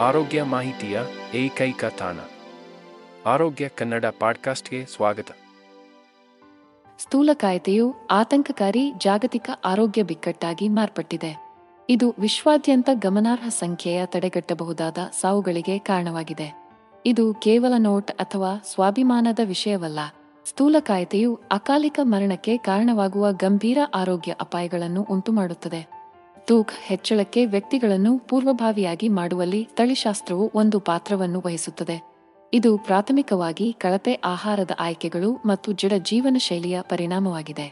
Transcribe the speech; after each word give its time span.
ಆರೋಗ್ಯ 0.00 0.42
ಮಾಹಿತಿಯ 0.42 1.00
ಏಕೈಕ 1.34 1.84
ತಾಣ. 1.84 2.16
ಆರೋಗ್ಯ 3.26 3.68
ಕನ್ನಡ 3.68 4.04
ಪಾಡ್ಕಾಸ್ಟ್ಗೆ 4.20 4.86
ಸ್ವಾಗತ. 4.86 5.26
ಸ್ಥೂಲಕಾಯತೆಯು 6.98 7.94
ಆತಂಕಕಾರಿ 8.10 8.92
ಜಾಗತಿಕ 8.92 9.50
ಆರೋಗ್ಯ 9.64 10.02
ಬಿಕ್ಕಟ್ಟಾಗಿ 10.02 10.68
ಮಾರ್ಪಟ್ಟಿದೆ. 10.68 11.54
ಇದು 11.88 12.14
ವಿಶ್ವಾದ್ಯಂತ 12.18 12.88
ಗಮನಾರ್ಹ 12.94 13.48
ಸಂಖ್ಯೆಯ 13.48 14.06
ತಡೆಗಟ್ಟಬಹುದಾದ 14.06 14.98
ಸಾವುಗಳಿಗೆ 15.20 15.78
ಕಾರಣವಾಗಿದೆ. 15.78 16.70
ಇದು 17.06 17.34
ಕೇವಲ 17.34 17.72
ನೋಟ್ 17.78 18.10
ಅಥವಾ 18.10 18.58
ಸ್ವಾಭಿಮಾನದ 18.64 19.38
ವಿಷಯವಲ್ಲ. 19.44 19.98
ಸ್ಥೂಲಕಾಯತೆಯು 20.44 21.40
ಅಕಾಲಿಕ 21.50 22.00
ಮರಣಕ್ಕೆ 22.02 22.56
ಕಾರಣವಾಗುವ 22.56 23.32
ಗಂಭೀರ 23.32 23.78
ಆರೋಗ್ಯ 23.94 24.34
ಅಪಾಯಗಳನ್ನು 24.40 25.02
ಉಂಟುಮಾಡುತ್ತದೆ. 25.02 25.97
ತೂಕ 26.48 26.68
ಹೆಚ್ಚಳಕ್ಕೆ 26.82 27.46
ವ್ಯಕ್ತಿಗಳನ್ನು 27.46 28.18
ಪೂರ್ವಭಾವಿಯಾಗಿ 28.18 29.08
ಮಾಡುವಲ್ಲಿ 29.08 29.68
ತಳಿಶಾಸ್ತ್ರವು 29.76 30.50
ಒಂದು 30.54 30.80
ಪಾತ್ರವನ್ನು 30.80 31.42
ವಹಿಸುತ್ತದೆ. 31.46 31.96
ಇದು 32.54 32.78
ಪ್ರಾಥಮಿಕವಾಗಿ 32.78 33.72
ಕಳಪೆ 33.72 34.14
ಆಹಾರದ 34.24 34.70
ಆಯ್ಕೆಗಳು 34.80 35.32
ಮತ್ತು 35.46 35.72
ಜಡ 35.72 35.92
ಜೀವನ 36.02 36.36
ಶೈಲಿಯ 36.38 36.78
ಪರಿಣಾಮವಾಗಿದೆ 36.80 37.66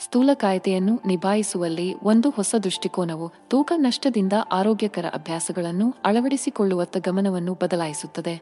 ಸ್ಥೂಲಕಾಯತೆಯನ್ನು 0.00 1.00
ನಿಭಾಯಿಸುವಲ್ಲಿ 1.06 1.94
ಒಂದು 2.02 2.30
ಹೊಸ 2.30 2.54
ದೃಷ್ಟಿಕೋನವು 2.62 3.32
ತೂಕ 3.48 3.72
ನಷ್ಟದಿಂದ 3.76 4.32
ಆರೋಗ್ಯಕರ 4.52 5.06
ಅಭ್ಯಾಸಗಳನ್ನು 5.14 5.94
ಅಳವಡಿಸಿಕೊಳ್ಳುವತ್ತ 6.04 6.96
ಗಮನವನ್ನು 6.96 7.54
ಬದಲಾಯಿಸುತ್ತದೆ. 7.54 8.34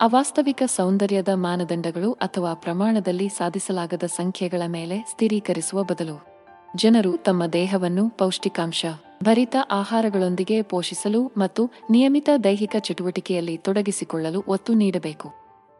ಅವಾಸ್ತವಿಕ 0.00 0.62
ಸೌಂದರ್ಯದ 0.66 1.28
ಮಾನದಂಡಗಳು 1.34 2.12
ಅಥವಾ 2.12 2.54
ಪ್ರಮಾಣದಲ್ಲಿ 2.54 3.28
ಸಾಧಿಸಲಾಗದ 3.28 4.02
ಸಂಖ್ಯೆಗಳ 4.02 4.62
ಮೇಲೆ 4.66 4.98
ಸ್ಥಿರೀಕರಿಸುವ 5.10 5.82
ಬದಲು. 5.82 6.35
ಜನರು 6.76 7.16
ತಮ್ಮ 7.16 7.46
ದೇಹವನ್ನು 7.46 8.10
ಪೌಷ್ಟಿಕಾಂಶ, 8.10 8.86
ಭರಿತ 9.24 9.56
ಆಹಾರಗಳೊಂದಿಗೆ 9.70 10.62
ಪೋಷಿಸಲು 10.62 11.32
ಮತ್ತು 11.36 11.70
ನಿಯಮಿತ 11.90 12.28
ದೈಹಿಕ 12.44 12.76
ಚಟುವಟಿಕೆಯಲ್ಲಿ 12.78 13.56
ತೊಡಗಿಸಿಕೊಳ್ಳಲು 13.56 14.44
ಒತ್ತು 14.48 14.74
ನೀಡಬೇಕು. 14.74 15.32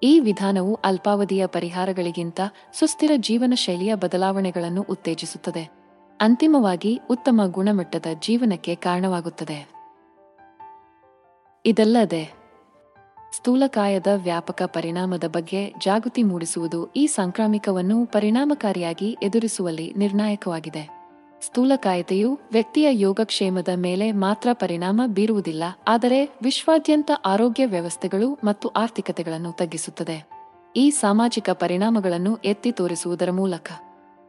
ಈ 0.02 0.20
ವಿಧಾನವು 0.20 0.74
ಅಲ್ಪಾವಧಿಯ 0.74 1.46
ಪರಿಹಾರಗಳಿಗಿಂತ 1.46 2.40
ಸುಸ್ಥಿರ 2.72 3.10
ಜೀವನ 3.16 3.52
ಶೈಲಿಯ 3.56 3.94
ಬದಲಾವಣೆಗಳನ್ನು 3.94 4.82
ಉತ್ತೇಜಿಸುತ್ತದೆ. 4.90 5.70
ಅಂತಿಮವಾಗಿ 6.20 7.00
ಉತ್ತಮ 7.10 7.40
ಗುಣಮಟ್ಟದ 7.46 8.06
ಜೀವನಕ್ಕೆ 8.22 8.74
ಕಾರಣವಾಗುತ್ತದೆ. 8.74 9.76
ಇದಲ್ಲದೆ 11.66 12.45
ಸ್ಥೂಲಕಾಯದ 13.36 14.06
ವ್ಯಾಪಕ 14.14 14.62
ಪರಿಣಾಮದ 14.62 15.24
ಬಗ್ಗೆ 15.28 15.74
ಜಾಗೃತಿ 15.84 16.22
ಮೂಡಿಸುವುದು 16.22 16.92
ಈ 16.96 17.06
ಸಾಂಕ್ರಾಮಿಕವನ್ನು 17.06 18.06
ಪರಿಣಾಮಕಾರಿಯಾಗಿ 18.06 19.16
ಎದುರಿಸುವಲ್ಲಿ 19.22 19.94
ನಿರ್ಣಾಯಕವಾಗಿದೆ. 19.96 20.84
ಸ್ಥೂಲಕಾಯತೆಯು 21.42 22.38
ವ್ಯಕ್ತಿಯ 22.52 22.88
ಯೋಗಕ್ಷೇಮದ 22.92 23.68
ಮೇಲೆ 23.74 24.12
ಮಾತ್ರ 24.12 24.48
ಪರಿಣಾಮ 24.52 25.00
ಬೀರುವುದಿಲ್ಲ, 25.06 25.64
ಆದರೆ 25.88 26.38
ವಿಶ್ವಾದ್ಯಂತ 26.42 27.10
ಆರೋಗ್ಯ 27.24 27.66
ವ್ಯವಸ್ಥೆಗಳು 27.66 28.38
ಮತ್ತು 28.44 28.68
ಆರ್ಥಿಕತೆಗಳನ್ನು 28.68 29.52
ತಗ್ಗಿಸುತ್ತದೆ. 29.52 30.28
ಈ 30.76 30.90
ಸಾಮಾಜಿಕ 30.90 31.50
ಪರಿಣಾಮಗಳನ್ನು 31.50 32.36
ಎತ್ತಿ 32.36 32.72
ತೋರಿಸುವುದರ 32.72 33.30
ಮೂಲಕ 33.30 33.68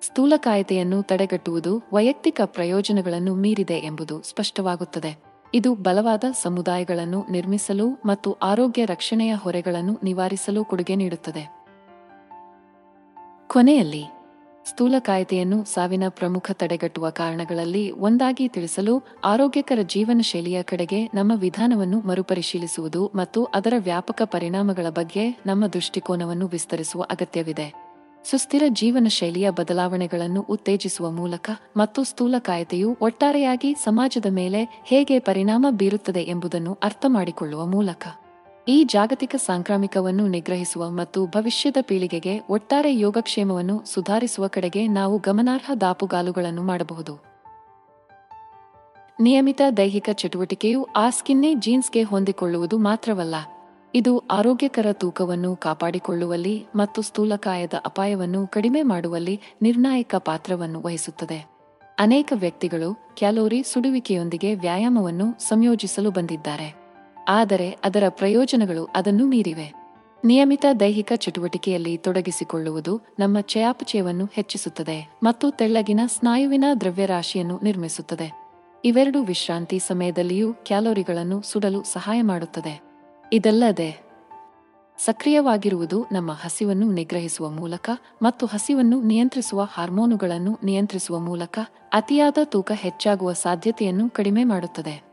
ಸ್ಥೂಲಕಾಯತೆಯನ್ನು 0.01 1.03
ತಡೆಗಟ್ಟುವುದು 1.03 1.83
ವೈಯಕ್ತಿಕ 1.93 2.41
ಪ್ರಯೋಜನಗಳನ್ನು 2.45 3.35
ಮೀರಿದೆ 3.35 3.73
ಎಂಬುದು 3.73 4.21
ಸ್ಪಷ್ಟವಾಗುತ್ತದೆ. 4.21 5.26
ಇದು 5.53 5.75
ಬಲವಾದ 5.75 6.23
ಸಮುದಾಯಗಳನ್ನು 6.41 7.25
ನಿರ್ಮಿಸಲು 7.31 7.89
ಮತ್ತು 8.05 8.33
ಆರೋಗ್ಯ 8.33 8.85
ರಕ್ಷಣೆಯ 8.85 9.35
ಹೊರೆಗಳನ್ನು 9.35 9.99
ನಿವಾರಿಸಲು 10.03 10.65
ಕೊಡುಗೆ 10.65 10.95
ನೀಡುತ್ತದೆ. 10.95 11.57
ಕೊನೆಯಲ್ಲಿ 13.47 14.05
ಸ್ಥೂಲಕಾಯತೆಯನ್ನು 14.65 15.63
ಸಾವಿನ 15.63 16.03
ಪ್ರಮುಖ 16.07 16.51
ತಡೆಗಟ್ಟುವ 16.53 17.09
ಕಾರಣಗಳಲ್ಲಿ 17.09 17.91
ಒಂದಾಗಿ 17.91 18.47
ತಿಳಿಸಲು 18.47 19.03
ಆರೋಗ್ಯಕರ 19.25 19.79
ಜೀವನ 19.81 20.19
ಶೈಲಿಯ 20.21 20.63
ಕಡೆಗೆ 20.63 21.05
ನಮ್ಮ 21.05 21.31
ವಿಧಾನವನ್ನು 21.35 21.99
ಮರುಪರಿಶೀಲಿಸುವುದು 21.99 23.11
ಮತ್ತು 23.15 23.43
ಅದರ 23.43 23.73
ವ್ಯಾಪಕ 23.77 24.21
ಪರಿಣಾಮಗಳ 24.25 24.89
ಬಗ್ಗೆ 24.89 25.41
ನಮ್ಮ 25.45 25.67
ದೃಷ್ಟಿಕೋನವನ್ನು 25.67 26.47
ವಿಸ್ತರಿಸುವ 26.47 27.01
ಅಗತ್ಯವಿದೆ. 27.01 27.86
ಸುಸ್ಥಿರ 28.29 28.63
ಜೀವನ 28.69 29.07
ಶೈಲಿಯ 29.09 29.49
ಬದಲಾವಣೆಗಳನ್ನು 29.49 30.41
ಉತ್ತೇಜಿಸುವ 30.49 31.11
ಮೂಲಕ 31.11 31.49
ಮತ್ತು 31.77 32.03
ಸ್ಥೂಲಕಾಯತೆಯು 32.03 32.97
ಒಟ್ಟಾರೆಯಾಗಿ 33.01 33.73
ಸಮಾಜದ 33.73 34.25
ಮೇಲೆ 34.29 34.81
ಹೇಗೆ 34.85 35.19
ಪರಿಣಾಮ 35.19 35.65
ಬೀರುತ್ತದೆ 35.69 36.23
ಎಂಬುದನ್ನು 36.23 36.77
ಅರ್ಥಮಾಡಿಕೊಳ್ಳುವ 36.83 37.65
ಮೂಲಕ. 37.65 38.07
ಈ 38.67 38.83
ಜಾಗತಿಕ 38.83 39.35
ಸಾಂಕ್ರಾಮಿಕವನ್ನು 39.35 40.27
ನಿಗ್ರಹಿಸುವ 40.27 40.89
ಮತ್ತು 40.89 41.25
ಭವಿಷ್ಯದ 41.25 41.77
ಪೀಳಿಗೆಗೆ 41.81 42.41
ಒಟ್ಟಾರೆ 42.49 42.99
ಯೋಗಕ್ಷೇಮವನ್ನು 42.99 43.85
ಸುಧಾರಿಸುವ 43.85 44.47
ಕಡೆಗೆ 44.47 44.87
ನಾವು 44.87 45.17
ಗಮನಾರ್ಹ 45.17 45.71
ದಾಪುಗಾಲುಗಳನ್ನು 45.81 46.63
ಮಾಡಬಹುದು. 46.63 47.15
ನಿಯಮಿತ 49.19 49.61
ದೈಹಿಕ 49.77 50.09
ಚಟುವಟಿಕೆಯು 50.13 50.87
ಆ 50.95 51.09
ಸ್ಕಿನ್ನೇ 51.09 51.53
ಜೀನ್ಸ್ಗೆ 51.53 52.03
ಹೊಂದಿಕೊಳ್ಳುವುದು 52.03 52.77
ಮಾತ್ರವಲ್ಲ 52.77 53.35
ಇದು 53.95 54.19
ಆರೋಗ್ಯಕರ 54.19 54.85
ತೂಕವನ್ನು 54.91 55.55
ಕಾಪಾಡಿಕೊಳ್ಳುವಲ್ಲಿ 55.55 56.65
ಮತ್ತು 56.75 57.01
ಸ್ಥೂಲಕಾಯದ 57.01 57.73
ಅಪಾಯವನ್ನು 57.85 58.47
ಕಡಿಮೆ 58.47 58.81
ಮಾಡುವಲ್ಲಿ 58.81 59.41
ನಿರ್ಣಾಯಕ 59.61 60.15
ಪಾತ್ರವನ್ನು 60.15 60.81
ವಹಿಸುತ್ತದೆ. 60.81 61.57
ಅನೇಕ 61.99 62.33
ವ್ಯಕ್ತಿಗಳು 62.35 63.15
ಕ್ಯಾಲೋರಿ 63.17 63.63
ಸುಡುವಿಕೆಯೊಂದಿಗೆ 63.63 64.55
ವ್ಯಾಯಾಮವನ್ನು 64.55 65.39
ಸಂಯೋಜಿಸಲು 65.39 66.11
ಬಂದಿದ್ದಾರೆ. 66.11 66.75
ಆದರೆ 67.27 67.69
ಅದರ 67.71 68.03
ಪ್ರಯೋಜನಗಳು 68.09 68.89
ಅದನ್ನು 68.95 69.25
ಮೀರಿವೆ. 69.25 69.73
ನಿಯಮಿತ 70.25 70.65
ದೈಹಿಕ 70.79 71.13
ಚಟುವಟಿಕೆಯಲ್ಲಿ 71.15 71.97
ತೊಡಗಿಸಿಕೊಳ್ಳುವುದು 71.97 73.01
ನಮ್ಮ 73.19 73.39
ಚಯಾಪಚಯವನ್ನು 73.39 74.25
ಹೆಚ್ಚಿಸುತ್ತದೆ 74.25 75.17
ಮತ್ತು 75.23 75.51
ತೆಳ್ಳಗಿನ 75.51 75.99
ಸ್ನಾಯುವಿನ 76.05 76.63
ದ್ರವ್ಯರಾಶಿಯನ್ನು 76.81 77.59
ನಿರ್ಮಿಸುತ್ತದೆ. 77.63 78.33
ಇವೆರಡು 78.85 79.23
ವಿಶ್ರಾಂತಿ 79.23 79.79
ಸಮಯದಲ್ಲಿಯೂ 79.79 80.53
ಕ್ಯಾಲೋರಿಗಳನ್ನು 80.53 81.41
ಸುಡಲು 81.41 81.83
ಸಹಾಯ 81.83 82.21
ಮಾಡುತ್ತದೆ. 82.21 82.86
ಇದಲ್ಲದೆ, 83.33 84.01
ಸಕ್ರಿಯವಾಗಿರುವುದು 84.97 86.05
ನಮ್ಮ 86.11 86.31
ಹಸಿವನ್ನು 86.31 86.91
ನಿಗ್ರಹಿಸುವ 86.91 87.49
ಮೂಲಕ 87.49 87.89
ಮತ್ತು 88.21 88.45
ಹಸಿವನ್ನು 88.45 89.01
ನಿಯಂತ್ರಿಸುವ 89.01 89.63
ಹಾರ್ಮೋನುಗಳನ್ನು 89.63 90.59
ನಿಯಂತ್ರಿಸುವ 90.63 91.19
ಮೂಲಕ 91.19 91.59
ಅತಿಯಾದ 91.93 92.37
ತೂಕ 92.43 92.71
ಹೆಚ್ಚಾಗುವ 92.75 93.33
ಸಾಧ್ಯತೆಯನ್ನು 93.33 94.09
ಕಡಿಮೆ 94.09 94.43
ಮಾಡುತ್ತದೆ. 94.43 95.03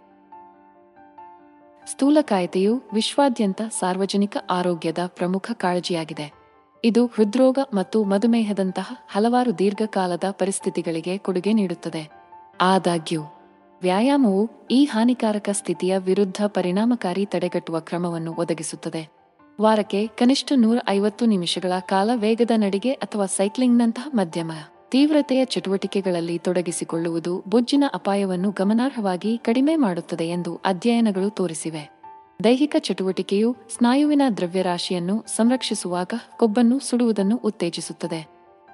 ಸ್ಥೂಲಕಾಯತೆಯು 1.86 2.80
ವಿಶ್ವಾದ್ಯಂತ 2.94 3.62
ಸಾರ್ವಜನಿಕ 3.78 4.36
ಆರೋಗ್ಯದ 4.50 4.98
ಪ್ರಮುಖ 5.06 5.50
ಕಾಳಜಿಯಾಗಿದೆ. 5.54 6.32
ಇದು 6.84 7.06
ಹೃದ್ರೋಗ 7.06 7.58
ಮತ್ತು 7.74 8.04
ಮಧುಮೇಹದಂತಹ 8.04 8.92
ಹಲವಾರು 9.08 9.58
ದೀರ್ಘಕಾಲದ 9.58 10.24
ಪರಿಸ್ಥಿತಿಗಳಿಗೆ 10.30 11.18
ಕೊಡುಗೆ 11.18 11.52
ನೀಡುತ್ತದೆ. 11.52 12.10
ಆದಾಗ್ಯೂ 12.60 13.22
ವ್ಯಾಯಾಮವು 13.84 14.50
ಈ 14.70 14.84
ಹಾನಿಕಾರಕ 14.84 15.48
ಸ್ಥಿತಿಯ 15.52 15.98
ವಿರುದ್ಧ 15.98 16.44
ಪರಿಣಾಮಕಾರಿ 16.46 17.24
ತಡೆಗಟ್ಟುವ 17.26 17.80
ಕ್ರಮವನ್ನು 17.80 18.34
ಒದಗಿಸುತ್ತದೆ. 18.34 19.08
ವಾರಕ್ಕೆ 19.60 20.06
ಕನಿಷ್ಠ 20.06 20.52
ನೂರ 20.56 20.78
ಐವತ್ತು 20.88 21.26
ನಿಮಿಷಗಳ 21.26 21.72
ಕಾಲ 21.80 22.10
ವೇಗದ 22.14 22.50
ನಡಿಗೆ 22.56 22.92
ಅಥವಾ 22.92 23.26
ಸೈಕ್ಲಿಂಗ್ನಂತಹ 23.26 24.08
ಮಧ್ಯಮ 24.14 24.52
ತೀವ್ರತೆಯ 24.90 25.44
ಚಟುವಟಿಕೆಗಳಲ್ಲಿ 25.44 26.38
ತೊಡಗಿಸಿಕೊಳ್ಳುವುದು 26.38 27.44
ಬೊಜ್ಜಿನ 27.48 27.84
ಅಪಾಯವನ್ನು 27.94 28.50
ಗಮನಾರ್ಹವಾಗಿ 28.50 29.38
ಕಡಿಮೆ 29.38 29.76
ಮಾಡುತ್ತದೆ 29.76 30.24
ಎಂದು 30.24 30.60
ಅಧ್ಯಯನಗಳು 30.64 31.30
ತೋರಿಸಿವೆ. 31.30 31.90
ದೈಹಿಕ 32.44 32.76
ಚಟುವಟಿಕೆಯು 32.78 33.56
ಸ್ನಾಯುವಿನ 33.76 34.22
ದ್ರವ್ಯರಾಶಿಯನ್ನು 34.36 35.24
ಸಂರಕ್ಷಿಸುವಾಗ 35.36 36.12
ಕೊಬ್ಬನ್ನು 36.36 36.78
ಸುಡುವುದನ್ನು 36.78 37.36
ಉತ್ತೇಜಿಸುತ್ತದೆ. 37.36 38.26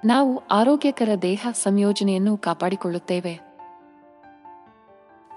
ನಾವು 0.05 0.37
ಆರೋಗ್ಯಕರ 0.51 1.09
ದೇಹ 1.21 1.47
ಸಂಯೋಜನೆಯನ್ನು 1.63 2.37
ಕಾಪಾಡಿಕೊಳ್ಳುತ್ತೇವೆ. 2.37 3.50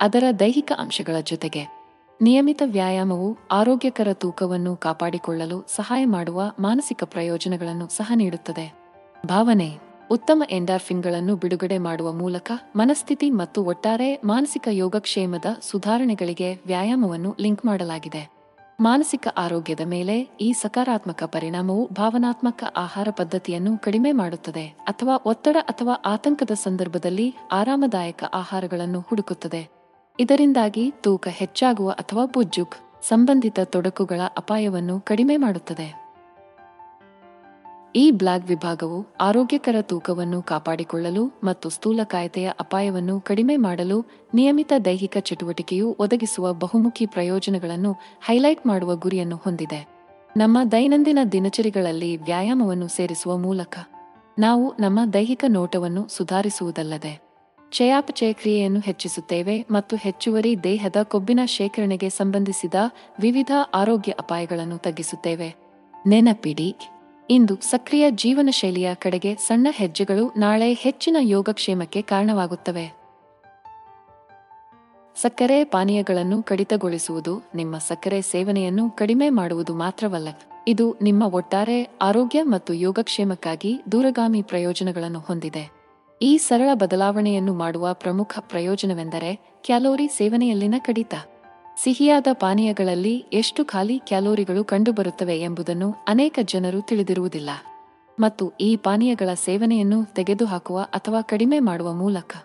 ಅದರ 0.00 0.24
ದೈಹಿಕ 0.40 0.72
ಅಂಶಗಳ 0.78 1.14
ಜೊತೆಗೆ 1.22 1.84
ನಿಯಮಿತ 2.22 2.62
ವ್ಯಾಯಾಮವು 2.66 3.38
ಆರೋಗ್ಯಕರ 3.52 4.08
ತೂಕವನ್ನು 4.12 4.76
ಕಾಪಾಡಿಕೊಳ್ಳಲು 4.76 5.66
ಸಹಾಯ 5.76 6.04
ಮಾಡುವ 6.04 6.52
ಮಾನಸಿಕ 6.58 7.04
ಪ್ರಯೋಜನಗಳನ್ನು 7.04 7.88
ಸಹ 7.88 8.12
ನೀಡುತ್ತದೆ. 8.14 8.74
ಭಾವನೆ, 9.26 9.78
ಉತ್ತಮ 10.10 10.42
ಎಂಡಾರ್ಫಿನ್ಗಳನ್ನು 10.50 11.36
ಬಿಡುಗಡೆ 11.36 11.78
ಮಾಡುವ 11.78 12.12
ಮೂಲಕ 12.12 12.52
ಮನಸ್ಥಿತಿ 12.76 13.30
ಮತ್ತು 13.30 13.64
ಒಟ್ಟಾರೆ 13.64 14.20
ಮಾನಸಿಕ 14.24 14.68
ಯೋಗಕ್ಷೇಮದ 14.70 15.44
ಸುಧಾರಣೆಗಳಿಗೆ 15.60 16.54
ವ್ಯಾಯಾಮವನ್ನು 16.66 17.36
ಲಿಂಕ್ 17.40 17.66
ಮಾಡಲಾಗಿದೆ. 17.66 18.34
ಮಾನಸಿಕ 18.80 19.28
ಆರೋಗ್ಯದ 19.36 19.80
ಮೇಲೆ 19.80 20.20
ಈ 20.40 20.52
ಸಕಾರಾತ್ಮಕ 20.52 21.22
ಪರಿಣಾಮವು 21.24 21.86
ಭಾವನಾತ್ಮಕ 21.86 22.64
ಆಹಾರ 22.76 23.08
ಪದ್ಧತಿಯನ್ನು 23.10 23.78
ಕಡಿಮೆ 23.78 24.12
ಮಾಡುತ್ತದೆ 24.12 24.68
ಅಥವಾ 24.68 25.22
ಒತ್ತಡ 25.26 25.56
ಅಥವಾ 25.60 25.92
ಆತಂಕದ 26.04 26.50
ಸಂದರ್ಭದಲ್ಲಿ 26.50 27.34
ಆರಾಮದಾಯಕ 27.52 28.24
ಆಹಾರಗಳನ್ನು 28.24 29.00
ಹುಡುಕುತ್ತದೆ. 29.00 29.83
ಇದರಿಂದಾಗಿ 30.18 30.94
ತೂಕ 31.00 31.28
ಹೆಚ್ಚಾಗುವ 31.30 31.90
ಅಥವಾ 31.90 32.26
ಬುಜ್ಜುಕ್ 32.26 32.74
ಸಂಬಂಧಿತ 33.02 33.60
ತೊಡಕುಗಳ 33.64 34.20
ಅಪಾಯವನ್ನು 34.36 35.00
ಕಡಿಮೆ 35.00 35.36
ಮಾಡುತ್ತದೆ. 35.36 36.04
ಈ 37.96 38.10
ಬ್ಲಾಗ್ 38.10 38.44
ವಿಭಾಗವು 38.44 39.06
ಆರೋಗ್ಯಕರ 39.20 39.74
ತೂಕವನ್ನು 39.80 40.42
ಕಾಪಾಡಿಕೊಳ್ಳಲು 40.42 41.40
ಮತ್ತು 41.44 41.68
ಸ್ಥೂಲಕಾಯತೆಯ 41.68 42.52
ಅಪಾಯವನ್ನು 42.60 43.20
ಕಡಿಮೆ 43.20 43.56
ಮಾಡಲು 43.56 44.06
ನಿಯಮಿತ 44.34 44.72
ದೈಹಿಕ 44.84 45.16
ಚಟುವಟಿಕೆಯು 45.20 45.96
ಒದಗಿಸುವ 45.98 46.52
ಬಹುಮುಖಿ 46.52 47.06
ಪ್ರಯೋಜನಗಳನ್ನು 47.06 47.96
ಹೈಲೈಟ್ 48.26 48.66
ಮಾಡುವ 48.66 48.96
ಗುರಿಯನ್ನು 48.96 49.36
ಹೊಂದಿದೆ. 49.36 49.88
ನಮ್ಮ 50.36 50.58
ದೈನಂದಿನ 50.72 51.18
ದಿನಚರಿಗಳಲ್ಲಿ 51.32 52.16
ವ್ಯಾಯಾಮವನ್ನು 52.16 52.88
ಸೇರಿಸುವ 52.88 53.36
ಮೂಲಕ 53.36 53.78
ನಾವು 54.38 54.74
ನಮ್ಮ 54.80 55.00
ದೈಹಿಕ 55.12 55.44
ನೋಟವನ್ನು 55.48 56.08
ಸುಧಾರಿಸುವುದಲ್ಲದೆ 56.08 57.23
ಚಯಾಪಚಯ 57.74 58.32
ಕ್ರಿಯೆಯನ್ನು 58.32 58.80
ಹೆಚ್ಚಿಸುತ್ತೇವೆ 58.80 59.54
ಮತ್ತು 59.70 59.94
ಹೆಚ್ಚುವರಿ 59.96 60.52
ದೇಹದ 60.62 60.98
ಕೊಬ್ಬಿನ 61.02 61.40
ಶೇಖರಣೆಗೆ 61.46 62.08
ಸಂಬಂಧಿಸಿದ 62.08 62.76
ವಿವಿಧ 63.20 63.52
ಆರೋಗ್ಯ 63.74 64.12
ಅಪಾಯಗಳನ್ನು 64.12 64.78
ತಗ್ಗಿಸುತ್ತೇವೆ. 64.78 65.48
ನೆನಪಿಡಿ, 66.06 66.68
ಇಂದು 67.30 67.54
ಸಕ್ರಿಯ 67.62 68.04
ಜೀವನ 68.10 68.48
ಶೈಲಿಯ 68.52 68.88
ಕಡೆಗೆ 68.94 69.34
ಸಣ್ಣ 69.34 69.66
ಹೆಜ್ಜೆಗಳು 69.70 70.24
ನಾಳೆ 70.36 70.72
ಹೆಚ್ಚಿನ 70.72 71.16
ಯೋಗಕ್ಷೇಮಕ್ಕೆ 71.20 72.02
ಕಾರಣವಾಗುತ್ತವೆ. 72.02 72.86
ಸಕ್ಕರೆ 75.16 75.58
ಪಾನೀಯಗಳನ್ನು 75.64 76.42
ಕಡಿತಗೊಳಿಸುವುದು 76.42 77.34
ನಿಮ್ಮ 77.54 77.74
ಸಕ್ಕರೆ 77.78 78.20
ಸೇವನೆಯನ್ನು 78.22 78.84
ಕಡಿಮೆ 78.90 79.28
ಮಾಡುವುದು 79.30 79.74
ಮಾತ್ರವಲ್ಲ, 79.74 80.28
ಇದು 80.68 80.86
ನಿಮ್ಮ 81.02 81.22
ಒಟ್ಟಾರೆ 81.34 81.78
ಆರೋಗ್ಯ 82.02 82.42
ಮತ್ತು 82.42 82.74
ಯೋಗಕ್ಷೇಮಕ್ಕಾಗಿ 82.74 83.72
ದೂರಗಾಮಿ 83.92 84.42
ಪ್ರಯೋಜನಗಳನ್ನು 84.42 85.20
ಹೊಂದಿದೆ. 85.20 85.83
ಈ 86.22 86.36
ಸರಳ 86.36 86.68
ಬದಲಾವಣೆಯನ್ನು 86.74 87.54
ಮಾಡುವ 87.54 87.88
ಪ್ರಮುಖ 87.92 88.38
ಪ್ರಯೋಜನವೆಂದರೆ 88.40 89.60
ಕ್ಯಾಲೋರಿ 89.64 90.08
ಸೇವನೆಯಲ್ಲಿನ 90.08 90.74
ಕಡಿತ. 90.78 91.14
ಸಿಹಿಯಾದ 91.82 92.26
ಪಾನೀಯಗಳಲ್ಲಿ 92.32 93.24
ಎಷ್ಟು 93.32 93.64
ಖಾಲಿ 93.64 93.98
ಕ್ಯಾಲೋರಿಗಳು 93.98 94.64
ಕಂಡುಬರುತ್ತವೆ 94.64 95.40
ಎಂಬುದನ್ನು 95.40 95.94
ಅನೇಕ 96.08 96.38
ಜನರು 96.42 96.80
ತಿಳಿದಿರುವುದಿಲ್ಲ. 96.82 97.50
ಮತ್ತು 98.20 98.52
ಈ 98.60 98.76
ಪಾನೀಯಗಳ 98.76 99.34
ಸೇವನೆಯನ್ನು 99.34 100.04
ತೆಗೆದುಹಾಕುವ 100.04 100.80
ಅಥವಾ 100.80 101.20
ಕಡಿಮೆ 101.22 101.58
ಮಾಡುವ 101.58 101.92
ಮೂಲಕ. 101.92 102.36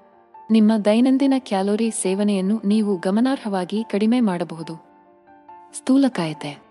ನಿಮ್ಮ 0.51 0.71
ದೈನಂದಿನ 0.86 1.33
ಕ್ಯಾಲೋರಿ 1.39 1.92
ಸೇವನೆಯನ್ನು 1.92 2.62
ನೀವು 2.66 2.98
ಗಮನಾರ್ಹವಾಗಿ 2.98 3.83
ಕಡಿಮೆ 3.83 4.19
ಮಾಡಬಹುದು. 4.19 4.74
ಸ್ಥೂಲಕಾಯತೆ. 5.74 6.63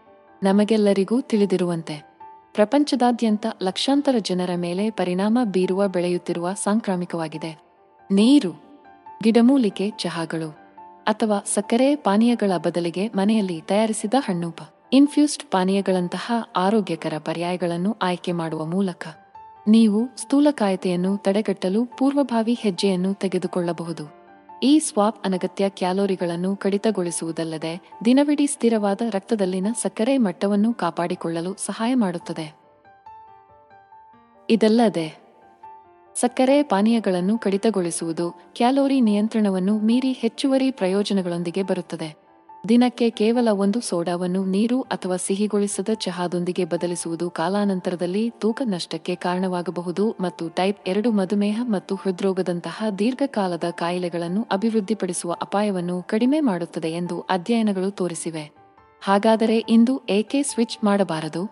ನಮಗೆಲ್ಲರಿಗೂ 0.42 1.20
ತಿಳಿದಿರುವಂತೆ. 1.20 2.07
ಪ್ರಪಂಚದಾದ್ಯಂತ 2.54 3.46
ಲಕ್ಷಾಂತರ 3.62 4.14
ಜನರ 4.20 4.50
ಮೇಲೆ 4.56 4.90
ಪರಿಣಾಮ 4.90 5.38
ಬೀರುವ 5.44 5.88
ಬೆಳೆಯುತ್ತಿರುವ 5.88 6.52
ಸಾಂಕ್ರಾಮಿಕವಾಗಿದೆ. 6.52 7.62
ನೀರು 8.12 8.52
ಗಿಡಮೂಲಿಕೆ 9.22 9.90
ಚಹಾಗಳು 9.90 10.50
ಅಥವಾ 11.04 11.44
ಸಕ್ಕರೆ 11.54 11.94
ಪಾನೀಯಗಳ 11.94 12.56
ಬದಲಿಗೆ 12.56 13.08
ಮನೆಯಲ್ಲಿ 13.08 13.60
ತಯಾರಿಸಿದ 13.60 14.14
ಹಣ್ಣು 14.18 14.54
ಇನ್ಫ್ಯೂಸ್ಡ್ 14.92 15.50
ಪಾನೀಯಗಳಂತಹ 15.50 16.32
ಆರೋಗ್ಯಕರ 16.56 17.12
ಪರ್ಯಾಯಗಳನ್ನು 17.18 17.96
ಆಯ್ಕೆ 18.02 18.32
ಮಾಡುವ 18.32 18.64
ಮೂಲಕ 18.64 19.06
ನೀವು 19.68 20.16
ಸ್ಥೂಲಕಾಯತೆಯನ್ನು 20.16 21.16
ತಡೆಗಟ್ಟಲು 21.16 21.84
ಪೂರ್ವಭಾವಿ 21.84 22.54
ಹೆಜ್ಜೆಯನ್ನು 22.54 23.14
ತೆಗೆದುಕೊಳ್ಳಬಹುದು. 23.14 24.17
ಈ 24.62 24.78
ಸ್ವಾಪ್ 24.78 25.26
ಅನಗತ್ಯ 25.26 25.68
ಕ್ಯಾಲೋರಿಗಳನ್ನು 25.68 26.56
ಕಡಿತಗೊಳಿಸುವುದಲ್ಲದೆ 26.56 27.90
ದಿನವಿಡೀ 28.04 28.46
ಸ್ಥಿರವಾದ 28.46 29.00
ರಕ್ತದಲ್ಲಿನ 29.10 29.66
ಸಕ್ಕರೆ 29.82 30.18
ಮಟ್ಟವನ್ನು 30.18 30.74
ಕಾಪಾಡಿಕೊಳ್ಳಲು 30.74 31.54
ಸಹಾಯ 31.54 31.94
ಮಾಡುತ್ತದೆ. 31.94 32.56
ಇದಲ್ಲದೆ 34.50 35.18
ಸಕ್ಕರೆ 36.14 36.62
ಪಾನೀಯಗಳನ್ನು 36.62 37.38
ಕಡಿತಗೊಳಿಸುವುದು 37.38 38.30
ಕ್ಯಾಲೋರಿ 38.30 39.00
ನಿಯಂತ್ರಣವನ್ನು 39.00 39.78
ಮೀರಿ 39.78 40.12
ಹೆಚ್ಚುವರಿ 40.12 40.70
ಪ್ರಯೋಜನಗಳೊಂದಿಗೆ 40.70 41.62
ಬರುತ್ತದೆ. 41.62 42.27
ದಿನಕ್ಕೆ 42.68 43.10
ಕೇವಲ 43.10 43.48
ಒಂದು 43.52 43.80
ಸೋಡಾವನ್ನು 43.80 44.44
ನೀರು 44.44 44.80
ಅಥವಾ 44.82 45.16
ಸಿಹಿಗೊಳಿಸದ 45.16 45.88
ಚಹಾದೊಂದಿಗೆ 45.94 46.64
ಬದಲಿಸುವುದು 46.64 47.30
ಕಾಲಾನಂತರದಲ್ಲಿ 47.30 48.30
ತೂಕ 48.30 48.62
ನಷ್ಟಕ್ಕೆ 48.64 49.14
ಕಾರಣವಾಗಬಹುದು 49.14 50.16
ಮತ್ತು 50.20 50.48
ಟೈಪ್ 50.48 50.88
ಎರಡು 50.88 51.10
ಮಧುಮೇಹ 51.10 51.60
ಮತ್ತು 51.64 51.94
ಹೃದ್ರೋಗದಂತಹ 51.94 52.84
ದೀರ್ಘಕಾಲದ 52.98 53.64
ಕಾಯಿಲೆಗಳನ್ನು 53.70 54.46
ಅಭಿವೃದ್ಧಿಪಡಿಸುವ 54.50 55.32
ಅಪಾಯವನ್ನು 55.42 56.02
ಕಡಿಮೆ 56.02 56.40
ಮಾಡುತ್ತದೆ 56.40 56.92
ಎಂದು 56.92 57.20
ಅಧ್ಯಯನಗಳು 57.20 57.90
ತೋರಿಸಿವೆ. 57.90 58.50
ಹಾಗಾದರೆ 59.02 59.58
ಇಂದು 59.58 60.00
ಏಕೆ 60.10 60.42
ಸ್ವಿಚ್ 60.42 60.84
ಮಾಡಬಾರದು? 60.84 61.50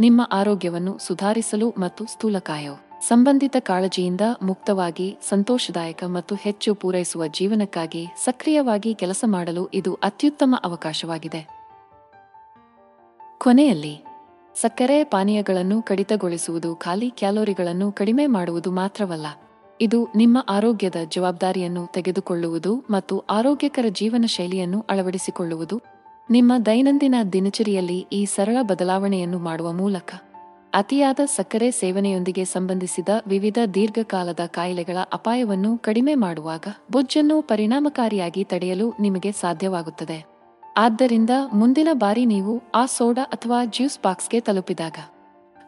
ನಿಮ್ಮ 0.00 0.28
ಆರೋಗ್ಯವನ್ನು 0.32 0.98
ಸುಧಾರಿಸಲು 0.98 1.70
ಮತ್ತು 1.70 2.04
ಸ್ಥೂಲಕಾಯೋ? 2.04 2.85
ಸಂಬಂಧಿತ 3.00 3.56
ಕಾಳಜಿಯಿಂದ 3.58 4.20
ಮುಕ್ತವಾಗಿ, 4.42 5.16
ಸಂತೋಷದಾಯಕ 5.28 6.04
ಮತ್ತು 6.04 6.34
ಹೆಚ್ಚು 6.34 6.74
ಪೂರೈಸುವ 6.74 7.26
ಜೀವನಕ್ಕಾಗಿ 7.26 8.06
ಸಕ್ರಿಯವಾಗಿ 8.24 8.94
ಕೆಲಸ 8.94 9.24
ಮಾಡಲು 9.26 9.68
ಇದು 9.74 9.94
ಅತ್ಯುತ್ತಮ 9.94 10.54
ಅವಕಾಶವಾಗಿದೆ. 10.64 11.48
ಕೊನೆಯಲ್ಲಿ, 13.38 14.04
ಸಕ್ಕರೆ 14.54 15.04
ಪಾನೀಯಗಳನ್ನು 15.04 15.82
ಕಡಿತಗೊಳಿಸುವುದು 15.82 16.74
ಖಾಲಿ 16.74 17.10
ಕ್ಯಾಲೋರಿಗಳನ್ನು 17.10 17.92
ಕಡಿಮೆ 17.92 18.26
ಮಾಡುವುದು 18.26 18.70
ಮಾತ್ರವಲ್ಲ, 18.70 19.26
ಇದು 19.80 20.08
ನಿಮ್ಮ 20.16 20.38
ಆರೋಗ್ಯದ 20.48 20.96
ಜವಾಬ್ದಾರಿಯನ್ನು 21.08 21.86
ತೆಗೆದುಕೊಳ್ಳುವುದು 21.92 22.84
ಮತ್ತು 22.90 23.18
ಆರೋಗ್ಯಕರ 23.18 23.84
ಜೀವನ 23.88 24.24
ಶೈಲಿಯನ್ನು 24.26 24.84
ಅಳವಡಿಸಿಕೊಳ್ಳುವುದು, 24.90 25.82
ನಿಮ್ಮ 26.30 26.52
ದೈನಂದಿನ 26.66 27.14
ದಿನಚರಿಯಲ್ಲಿ 27.32 28.06
ಈ 28.12 28.24
ಸರಳ 28.24 28.56
ಬದಲಾವಣೆಯನ್ನು 28.62 29.38
ಮಾಡುವ 29.38 29.72
ಮೂಲಕ. 29.72 30.14
ಅತಿಯಾದ 30.76 31.20
ಸಕ್ಕರೆ 31.24 31.70
ಸೇವನೆಯೊಂದಿಗೆ 31.70 32.44
ಸಂಬಂಧಿಸಿದ 32.44 33.08
ವಿವಿಧ 33.26 33.58
ದೀರ್ಘಕಾಲದ 33.74 34.40
ಕಾಯಿಲೆಗಳ 34.46 34.96
ಅಪಾಯವನ್ನು 35.12 35.78
ಕಡಿಮೆ 35.78 36.14
ಮಾಡುವಾಗ 36.14 36.64
ಬೊಜ್ಜನ್ನು 36.92 37.42
ಪರಿಣಾಮಕಾರಿಯಾಗಿ 37.42 38.44
ತಡೆಯಲು 38.44 38.92
ನಿಮಗೆ 39.00 39.32
ಸಾಧ್ಯವಾಗುತ್ತದೆ. 39.32 40.26
ಆದ್ದರಿಂದ 40.76 41.30
ಮುಂದಿನ 41.54 41.88
ಬಾರಿ 41.92 42.26
ನೀವು 42.26 42.62
ಆ 42.74 42.86
ಸೋಡಾ 42.86 43.22
ಅಥವಾ 43.22 43.64
ಜ್ಯೂಸ್ 43.64 43.98
ಬಾಕ್ಸ್ಗೆ 44.04 44.40
ತಲುಪಿದಾಗ 44.40 44.94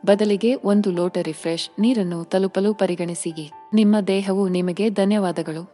ಬದಲಿಗೆ 0.06 0.55
ಒಂದು 0.55 0.90
ಲೋಟ 0.90 1.19
ರಿಫ್ರೆಶ್ 1.19 1.70
ನೀರನ್ನು 1.78 2.25
ತಲುಪಲು 2.25 2.75
ಪರಿಗಣಿಸಿ 2.75 3.52
ನಿಮ್ಮ 3.75 4.00
ದೇಹವು 4.00 4.49
ನಿಮಗೆ 4.49 4.90
ಧನ್ಯವಾದಗಳು. 4.90 5.64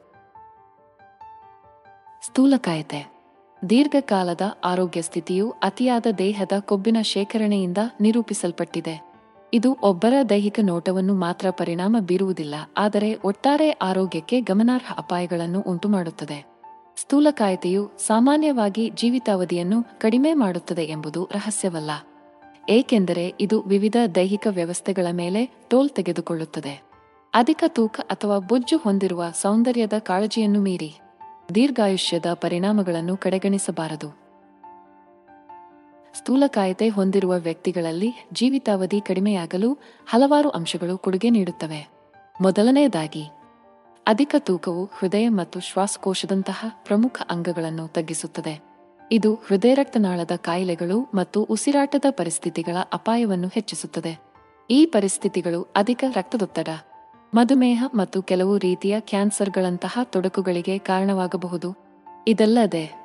ಸ್ಥೂಲಕಾಯತೆ. 2.22 3.12
ದೀರ್ಘಕಾಲದ 3.70 4.40
ಆರೋಗ್ಯ 4.64 5.02
ಸ್ಥಿತಿಯು 5.02 5.50
ಅತಿಯಾದ 5.50 6.06
ದೇಹದ 6.18 6.52
ಕೊಬ್ಬಿನ 6.60 6.96
ಶೇಖರಣೆಯಿಂದ 7.02 7.78
ನಿರೂಪಿಸಲ್ಪಟ್ಟಿದೆ. 8.00 9.13
ಇದು 9.54 9.70
ಒಬ್ಬರ 9.82 10.14
ದೈಹಿಕ 10.30 10.60
ನೋಟವನ್ನು 10.62 11.14
ಮಾತ್ರ 11.14 11.46
ಪರಿಣಾಮ 11.50 11.96
ಬೀರುವುದಿಲ್ಲ, 12.00 12.54
ಆದರೆ 12.76 13.14
ಒಟ್ಟಾರೆ 13.14 13.70
ಆರೋಗ್ಯಕ್ಕೆ 13.70 14.40
ಗಮನಾರ್ಹ 14.40 14.92
ಅಪಾಯಗಳನ್ನು 14.98 15.60
ಉಂಟುಮಾಡುತ್ತದೆ. 15.60 16.38
ಸ್ಥೂಲಕಾಯತೆಯು 16.96 17.82
ಸಾಮಾನ್ಯವಾಗಿ 18.06 18.92
ಜೀವಿತಾವಧಿಯನ್ನು 18.94 19.78
ಕಡಿಮೆ 20.00 20.32
ಮಾಡುತ್ತದೆ 20.34 20.84
ಎಂಬುದು 20.84 21.28
ರಹಸ್ಯವಲ್ಲ. 21.32 21.90
ಏಕೆಂದರೆ 22.68 23.34
ಇದು 23.40 23.60
ವಿವಿಧ 23.62 23.96
ದೈಹಿಕ 24.14 24.46
ವ್ಯವಸ್ಥೆಗಳ 24.50 25.06
ಮೇಲೆ 25.12 25.40
ಟೋಲ್ 25.68 25.90
ತೆಗೆದುಕೊಳ್ಳುತ್ತದೆ. 25.90 26.74
ಅಧಿಕ 27.34 27.64
ತೂಕ 27.66 28.00
ಅಥವಾ 28.10 28.38
ಬೊಜ್ಜು 28.38 28.76
ಹೊಂದಿರುವ 28.78 29.24
ಸೌಂದರ್ಯದ 29.34 29.98
ಕಾಳಜಿಯನ್ನು 29.98 30.60
ಮೀರಿ, 30.60 30.92
ದೀರ್ಘಾಯುಷ್ಯದ 31.54 32.26
ಪರಿಣಾಮಗಳನ್ನು 32.32 33.16
ಕಡೆಗಣಿಸಬಾರದು. 33.16 34.23
ಸ್ಥೂಲಕಾಯತೆ 36.14 36.88
ಹೊಂದಿರುವ 36.88 37.38
ವ್ಯಕ್ತಿಗಳಲ್ಲಿ 37.38 38.12
ಜೀವಿತಾವಧಿ 38.32 39.00
ಕಡಿಮೆಯಾಗಲು 39.00 39.72
ಹಲವಾರು 40.06 40.50
ಅಂಶಗಳು 40.50 40.98
ಕೊಡುಗೆ 40.98 41.30
ನೀಡುತ್ತವೆ. 41.30 41.88
ಮೊದಲನೆಯದಾಗಿ, 42.40 43.24
ಅಧಿಕ 44.06 44.34
ತೂಕವು 44.38 44.84
ಹೃದಯ 44.84 45.28
ಮತ್ತು 45.28 45.60
ಶ್ವಾಸಕೋಶದಂತಹ 45.60 46.64
ಪ್ರಮುಖ 46.84 47.22
ಅಂಗಗಳನ್ನು 47.30 47.88
ತಗ್ಗಿಸುತ್ತದೆ. 47.88 48.60
ಇದು 49.12 49.34
ಹೃದಯ 49.34 49.74
ರಕ್ತನಾಳದ 49.74 50.30
ಕಾಯಿಲೆಗಳು 50.36 51.10
ಮತ್ತು 51.14 51.42
ಉಸಿರಾಟದ 51.42 52.04
ಪರಿಸ್ಥಿತಿಗಳ 52.10 52.76
ಅಪಾಯವನ್ನು 52.92 53.48
ಹೆಚ್ಚಿಸುತ್ತದೆ. 53.48 54.18
ಈ 54.70 54.86
ಪರಿಸ್ಥಿತಿಗಳು 54.86 55.62
ಅಧಿಕ 55.76 56.04
ರಕ್ತದೊತ್ತಡ, 56.14 56.68
ಮಧುಮೇಹ 57.34 57.84
ಮತ್ತು 57.94 58.22
ಕೆಲವು 58.22 58.58
ರೀತಿಯ 58.58 59.00
ಕ್ಯಾನ್ಸರ್ಗಳಂತಹ 59.00 59.98
ತೊಡಕುಗಳಿಗೆ 60.04 60.78
ಕಾರಣವಾಗಬಹುದು. 60.78 61.76
ಇದಲ್ಲದೆ 62.26 63.03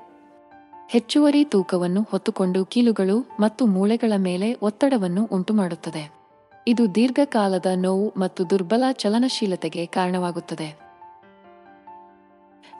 ಹೆಚ್ಚುವರಿ 0.92 1.46
ತೂಕವನ್ನು 1.46 2.02
ಹೊತ್ತುಕೊಂಡು 2.12 2.66
ಕೀಲುಗಳು 2.66 3.38
ಮತ್ತು 3.40 3.66
ಮೂಳೆಗಳ 3.66 4.14
ಮೇಲೆ 4.18 4.54
ಒತ್ತಡವನ್ನು 4.54 5.26
ಉಂಟುಮಾಡುತ್ತದೆ. 5.26 6.12
ಇದು 6.68 6.96
ದೀರ್ಘಕಾಲದ 6.96 7.66
ನೋವು 7.76 8.14
ಮತ್ತು 8.18 8.50
ದುರ್ಬಲ 8.50 8.84
ಚಲನಶೀಲತೆಗೆ 8.92 9.86
ಕಾರಣವಾಗುತ್ತದೆ. 9.86 10.80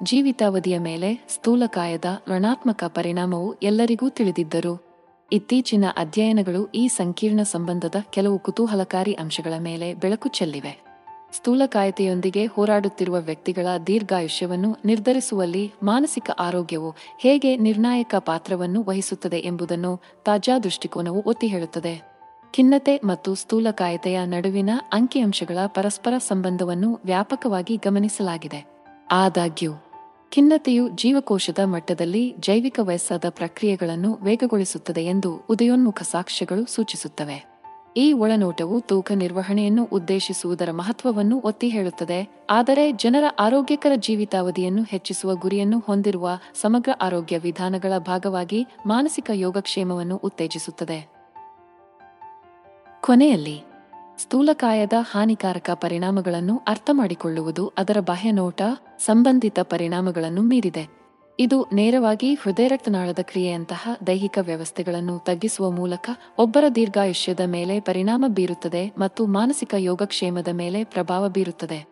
ಜೀವಿತಾವಧಿಯ 0.04 0.80
ಮೇಲೆ 0.80 1.26
ಸ್ಥೂಲಕಾಯದ 1.30 2.06
ಋಣಾತ್ಮಕ 2.28 2.84
ಪರಿಣಾಮವು 2.88 3.54
ಎಲ್ಲರಿಗೂ 3.54 4.10
ತಿಳಿದಿದ್ದರು, 4.10 4.84
ಇತ್ತೀಚಿನ 5.32 5.86
ಅಧ್ಯಯನಗಳು 5.98 6.68
ಈ 6.76 6.88
ಸಂಕೀರ್ಣ 6.88 7.42
ಸಂಬಂಧದ 7.44 7.96
ಕೆಲವು 8.10 8.40
ಕುತೂಹಲಕಾರಿ 8.40 9.14
ಅಂಶಗಳ 9.14 9.54
ಮೇಲೆ 9.60 9.94
ಬೆಳಕು 9.94 10.30
ಚೆಲ್ಲಿವೆ. 10.30 10.89
ಸ್ಥೂಲಕಾಯತೆಯೊಂದಿಗೆ 11.34 12.46
ಹೋರಾಡುತ್ತಿರುವ 12.46 13.20
ವ್ಯಕ್ತಿಗಳ 13.20 13.68
ದೀರ್ಘಾಯುಷ್ಯವನ್ನು 13.88 14.78
ನಿರ್ಧರಿಸುವಲ್ಲಿ 14.86 15.74
ಮಾನಸಿಕ 15.84 16.30
ಆರೋಗ್ಯವು 16.40 16.96
ಹೇಗೆ 17.20 17.58
ನಿರ್ಣಾಯಕ 17.58 18.16
ಪಾತ್ರವನ್ನು 18.20 18.84
ವಹಿಸುತ್ತದೆ 18.84 19.40
ಎಂಬುದನ್ನು 19.40 20.02
ತಾಜಾ 20.26 20.60
ದೃಷ್ಟಿಕೋನವು 20.60 21.24
ಒತ್ತಿ 21.26 21.48
ಹೇಳುತ್ತದೆ. 21.48 22.10
ಖಿನ್ನತೆ 22.54 22.98
ಮತ್ತು 22.98 23.36
ಸ್ಥೂಲಕಾಯತೆಯ 23.36 24.26
ನಡುವಿನ 24.26 24.70
ಅಂಕಿಅಂಶಗಳ 24.94 25.58
ಪರಸ್ಪರ 25.68 26.18
ಸಂಬಂಧವನ್ನು 26.18 27.00
ವ್ಯಾಪಕವಾಗಿ 27.06 27.76
ಗಮನಿಸಲಾಗಿದೆ. 27.76 28.86
ಆದಾಗ್ಯೂ, 29.12 29.72
ಖಿನ್ನತೆಯು 30.32 30.90
ಜೀವಕೋಶದ 30.90 31.60
ಮಟ್ಟದಲ್ಲಿ 31.66 32.36
ಜೈವಿಕ 32.40 32.80
ವಯಸ್ಸಾದ 32.82 33.26
ಪ್ರಕ್ರಿಯೆಗಳನ್ನು 33.30 34.20
ವೇಗಗೊಳಿಸುತ್ತದೆ 34.22 35.06
ಎಂದು 35.06 35.46
ಉದಯೋನ್ಮುಖ 35.50 36.02
ಸಾಕ್ಷ್ಯಗಳು 36.02 36.66
ಸೂಚಿಸುತ್ತವೆ. 36.66 37.49
ಈ 38.00 38.14
ಒಳನೋಟವು 38.14 38.82
ತೂಕ 38.82 39.12
ನಿರ್ವಹಣೆಯನ್ನು 39.12 39.84
ಉದ್ದೇಶಿಸುವುದರ 39.84 40.72
ಮಹತ್ವವನ್ನು 40.72 41.42
ಒತ್ತಿ 41.46 41.70
ಹೇಳುತ್ತದೆ. 41.70 42.46
ಆದರೆ 42.50 42.92
ಜನರ 42.92 43.24
ಆರೋಗ್ಯಕರ 43.40 43.92
ಜೀವಿತಾವಧಿಯನ್ನು 43.96 44.84
ಹೆಚ್ಚಿಸುವ 44.84 45.36
ಗುರಿಯನ್ನು 45.36 45.80
ಹೊಂದಿರುವ 45.80 46.30
ಸಮಗ್ರ 46.62 46.92
ಆರೋಗ್ಯ 47.02 47.38
ವಿಧಾನಗಳ 47.38 47.98
ಭಾಗವಾಗಿ 47.98 48.68
ಮಾನಸಿಕ 48.86 49.32
ಯೋಗಕ್ಷೇಮವನ್ನು 49.34 50.16
ಉತ್ತೇಜಿಸುತ್ತದೆ. 50.16 51.00
ಕೊನೆಯಲ್ಲಿ, 53.02 53.64
ಸ್ಥೂಲಕಾಯದ 54.18 54.94
ಹಾನಿಕಾರಕ 55.12 55.70
ಪರಿಣಾಮಗಳನ್ನು 55.74 56.62
ಅರ್ಥಮಾಡಿಕೊಳ್ಳುವುದು 56.68 57.72
ಅದರ 57.78 57.98
ಬಾಹ್ಯನೋಟ, 58.00 58.62
ಸಂಬಂಧಿತ 59.00 59.60
ಪರಿಣಾಮಗಳನ್ನು 59.64 60.42
ಮೀರಿದೆ. 60.42 61.00
ಇದು 61.40 61.68
ನೇರವಾಗಿ 61.74 62.34
ಹೃದಯರಕ್ತನಾಳದ 62.34 63.20
ಕ್ರಿಯೆಯಂತಹ 63.22 63.90
ದೈಹಿಕ 64.08 64.38
ವ್ಯವಸ್ಥೆಗಳನ್ನು 64.42 65.20
ತಗ್ಗಿಸುವ 65.20 65.72
ಮೂಲಕ 65.72 66.10
ಒಬ್ಬರ 66.38 66.64
ದೀರ್ಘಾಯುಷ್ಯದ 66.76 67.40
ಮೇಲೆ 67.46 67.80
ಪರಿಣಾಮ 67.80 68.26
ಬೀರುತ್ತದೆ 68.28 68.92
ಮತ್ತು 68.98 69.26
ಮಾನಸಿಕ 69.26 69.74
ಯೋಗಕ್ಷೇಮದ 69.78 70.48
ಮೇಲೆ 70.48 70.84
ಪ್ರಭಾವ 70.84 71.30
ಬೀರುತ್ತದೆ. 71.30 71.86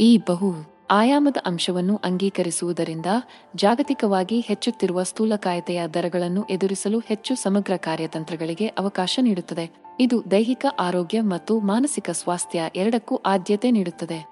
ಈ 0.00 0.18
ಬಹು 0.18 0.54
ಆಯಾಮದ 0.90 1.36
ಅಂಶವನ್ನು 1.46 1.96
ಅಂಗೀಕರಿಸುವುದರಿಂದ 1.96 3.06
ಜಾಗತಿಕವಾಗಿ 3.56 4.40
ಹೆಚ್ಚುತ್ತಿರುವ 4.40 5.02
ಸ್ಥೂಲಕಾಯತೆಯ 5.02 5.86
ದರಗಳನ್ನು 5.86 6.42
ಎದುರಿಸಲು 6.50 6.98
ಹೆಚ್ಚು 6.98 7.34
ಸಮಗ್ರ 7.34 7.76
ಕಾರ್ಯತಂತ್ರಗಳಿಗೆ 7.76 8.66
ಅವಕಾಶ 8.66 9.18
ನೀಡುತ್ತದೆ. 9.22 9.70
ಇದು 10.00 10.30
ದೈಹಿಕ 10.30 10.66
ಆರೋಗ್ಯ 10.78 11.20
ಮತ್ತು 11.20 11.60
ಮಾನಸಿಕ 11.60 12.10
ಸ್ವಾಸ್ಥ್ಯ 12.10 12.62
ಎರಡಕ್ಕೂ 12.76 13.16
ಆದ್ಯತೆ 13.16 13.70
ನೀಡುತ್ತದೆ. 13.70 14.31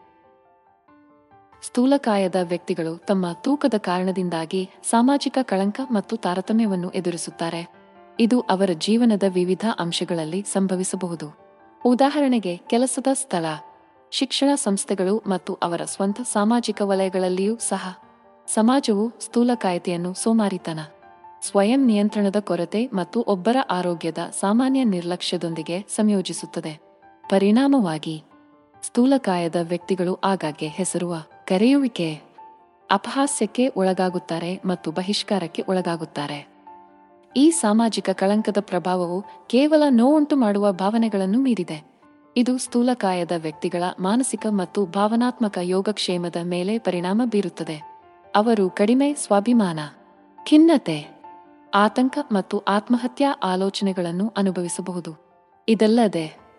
ಸ್ಥೂಲಕಾಯದ 1.62 2.34
ವ್ಯಕ್ತಿಗಳು 2.42 2.96
ತಮ್ಮ 2.96 3.26
ತೂಕದ 3.32 3.74
ಕಾರಣದಿಂದಾಗಿ 3.78 4.70
ಸಾಮಾಜಿಕ 4.90 5.38
ಕಳಂಕ 5.42 5.80
ಮತ್ತು 5.90 6.16
ತಾರತಮ್ಯವನ್ನು 6.16 6.90
ಎದುರಿಸುತ್ತಾರೆ. 6.90 7.70
ಇದು 8.20 8.40
ಅವರ 8.40 8.70
ಜೀವನದ 8.78 9.22
ವಿವಿಧ 9.28 9.64
ಅಂಶಗಳಲ್ಲಿ 9.78 10.42
ಸಂಭವಿಸಬಹುದು. 10.42 11.36
ಉದಾಹರಣೆಗೆ, 11.84 12.56
ಕೆಲಸದ 12.56 13.06
ಸ್ಥಳ, 13.12 13.44
ಶಿಕ್ಷಣ 14.10 14.54
ಸಂಸ್ಥೆಗಳು 14.54 15.22
ಮತ್ತು 15.26 15.54
ಅವರ 15.54 15.80
ಸ್ವಂತ 15.84 16.20
ಸಾಮಾಜಿಕ 16.20 16.82
ವಲಯಗಳಲ್ಲಿಯೂ 16.82 17.56
ಸಹ 17.56 17.98
ಸಮಾಜವು 18.46 19.12
ಸ್ಥೂಲಕಾಯತೆಯನ್ನು 19.20 20.14
ಸೋಮಾರಿತನ, 20.14 20.80
ಸ್ವಯಂ 21.42 21.86
ನಿಯಂತ್ರಣದ 21.86 22.36
ಕೊರತೆ 22.40 22.86
ಮತ್ತು 22.86 23.20
ಒಬ್ಬರ 23.20 23.56
ಆರೋಗ್ಯದ 23.70 24.18
ಸಾಮಾನ್ಯ 24.40 24.84
ನಿರ್ಲಕ್ಷ್ಯದೊಂದಿಗೆ 24.84 25.80
ಸಂಯೋಜಿಸುತ್ತದೆ. 25.80 26.80
ಪರಿಣಾಮವಾಗಿ, 27.30 28.22
ಸ್ಥೂಲಕಾಯದ 28.82 29.56
ವ್ಯಕ್ತಿಗಳು 29.62 30.14
ಆಗಾಗ್ಗೆ 30.14 30.68
ಹೆಸರುವ 30.68 31.14
ಕರೆಯುವಿಕೆ 31.50 32.20
ಅಪಹಾಸ್ಯಕ್ಕೆ 32.90 33.68
ಒಳಗಾಗುತ್ತಾರೆ 33.68 34.60
ಮತ್ತು 34.64 34.90
ಬಹಿಷ್ಕಾರಕ್ಕೆ 34.90 35.64
ಒಳಗಾಗುತ್ತಾರೆ. 35.68 36.48
ಈ 37.36 37.50
ಸಾಮಾಜಿಕ 37.50 38.10
ಕಳಂಕದ 38.10 38.56
ಪ್ರಭಾವವು 38.60 39.24
ಕೇವಲ 39.46 39.82
ನೋವುಂಟು 39.90 40.36
ಮಾಡುವ 40.36 40.72
ಭಾವನೆಗಳನ್ನು 40.72 41.38
ಮೀರಿದೆ. 41.38 41.82
ಇದು 42.36 42.58
ಸ್ಥೂಲಕಾಯದ 42.58 43.32
ವ್ಯಕ್ತಿಗಳ 43.36 43.82
ಮಾನಸಿಕ 44.00 44.46
ಮತ್ತು 44.50 44.86
ಭಾವನಾತ್ಮಕ 44.86 45.58
ಯೋಗಕ್ಷೇಮದ 45.62 46.36
ಮೇಲೆ 46.42 46.78
ಪರಿಣಾಮ 46.78 47.22
ಬೀರುತ್ತದೆ. 47.24 48.02
ಅವರು 48.36 48.70
ಕಡಿಮೆ 48.70 49.14
ಸ್ವಾಭಿಮಾನ, 49.14 49.78
ಖಿನ್ನತೆ, 50.46 51.20
ಆತಂಕ 51.74 52.18
ಮತ್ತು 52.32 52.58
ಆತ್ಮಹತ್ಯಾ 52.58 53.34
ಆಲೋಚನೆಗಳನ್ನು 53.42 54.32
ಅನುಭವಿಸಬಹುದು. 54.36 55.14
ಇದಲ್ಲದೆ 55.68 56.49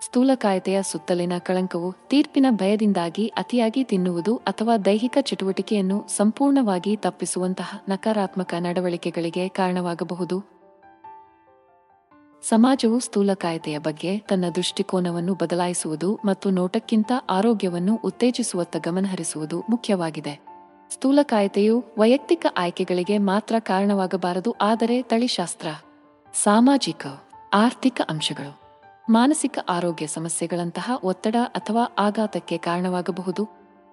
ಸ್ಥೂಲಕಾಯತೆಯ 0.00 0.82
ಸುತ್ತಲಿನ 0.82 1.32
ಕಳಂಕವು 1.38 1.94
ತೀರ್ಪಿನ 2.08 2.46
ಭಯದಿಂದಾಗಿ 2.50 3.28
ಅತಿಯಾಗಿ 3.28 3.84
ತಿನ್ನುವುದು 3.84 4.36
ಅಥವಾ 4.36 4.76
ದೈಹಿಕ 4.76 5.18
ಚಟುವಟಿಕೆಯನ್ನು 5.20 6.04
ಸಂಪೂರ್ಣವಾಗಿ 6.08 6.96
ತಪ್ಪಿಸುವಂತಹ 6.96 7.82
ನಕಾರಾತ್ಮಕ 7.88 8.54
ನಡವಳಿಕೆಗಳಿಗೆ 8.58 9.48
ಕಾರಣವಾಗಬಹುದು. 9.48 10.56
ಸಮಾಜವು 12.42 13.00
ಸ್ಥೂಲಕಾಯತೆಯ 13.00 13.78
ಬಗ್ಗೆ 13.78 14.18
ತನ್ನ 14.18 14.44
ದೃಷ್ಟಿಕೋನವನ್ನು 14.48 15.34
ಬದಲಾಯಿಸುವುದು 15.34 16.20
ಮತ್ತು 16.24 16.50
ನೋಟಕ್ಕಿಂತ 16.50 17.12
ಆರೋಗ್ಯವನ್ನು 17.30 18.00
ಉತ್ತೇಜಿಸುವತ್ತ 18.04 18.76
ಗಮನಹರಿಸುವುದು 18.76 19.64
ಮುಖ್ಯವಾಗಿದೆ. 19.70 20.40
ಸ್ಥೂಲಕಾಯತೆಯು 20.90 21.84
ವೈಯಕ್ತಿಕ 21.98 22.46
ಆಯ್ಕೆಗಳಿಗೆ 22.56 23.18
ಮಾತ್ರ 23.18 23.54
ಕಾರಣವಾಗಬಾರದು, 23.58 24.50
ಆದರೆ 24.60 25.02
ತಳಿಶಾಸ್ತ್ರ, 25.02 25.68
ಸಾಮಾಜಿಕ, 26.34 27.06
ಆರ್ಥಿಕ 27.52 28.00
ಅಂಶಗಳು 28.08 28.65
ಮಾನಸಿಕ 29.08 29.58
ಆರೋಗ್ಯ 29.68 30.06
ಸಮಸ್ಯೆಗಳಂತಹ 30.06 30.92
ಒತ್ತಡ 31.04 31.36
ಅಥವಾ 31.48 31.84
ಆಘಾತಕ್ಕೆ 31.98 32.58
ಕಾರಣವಾಗಬಹುದು. 32.58 33.48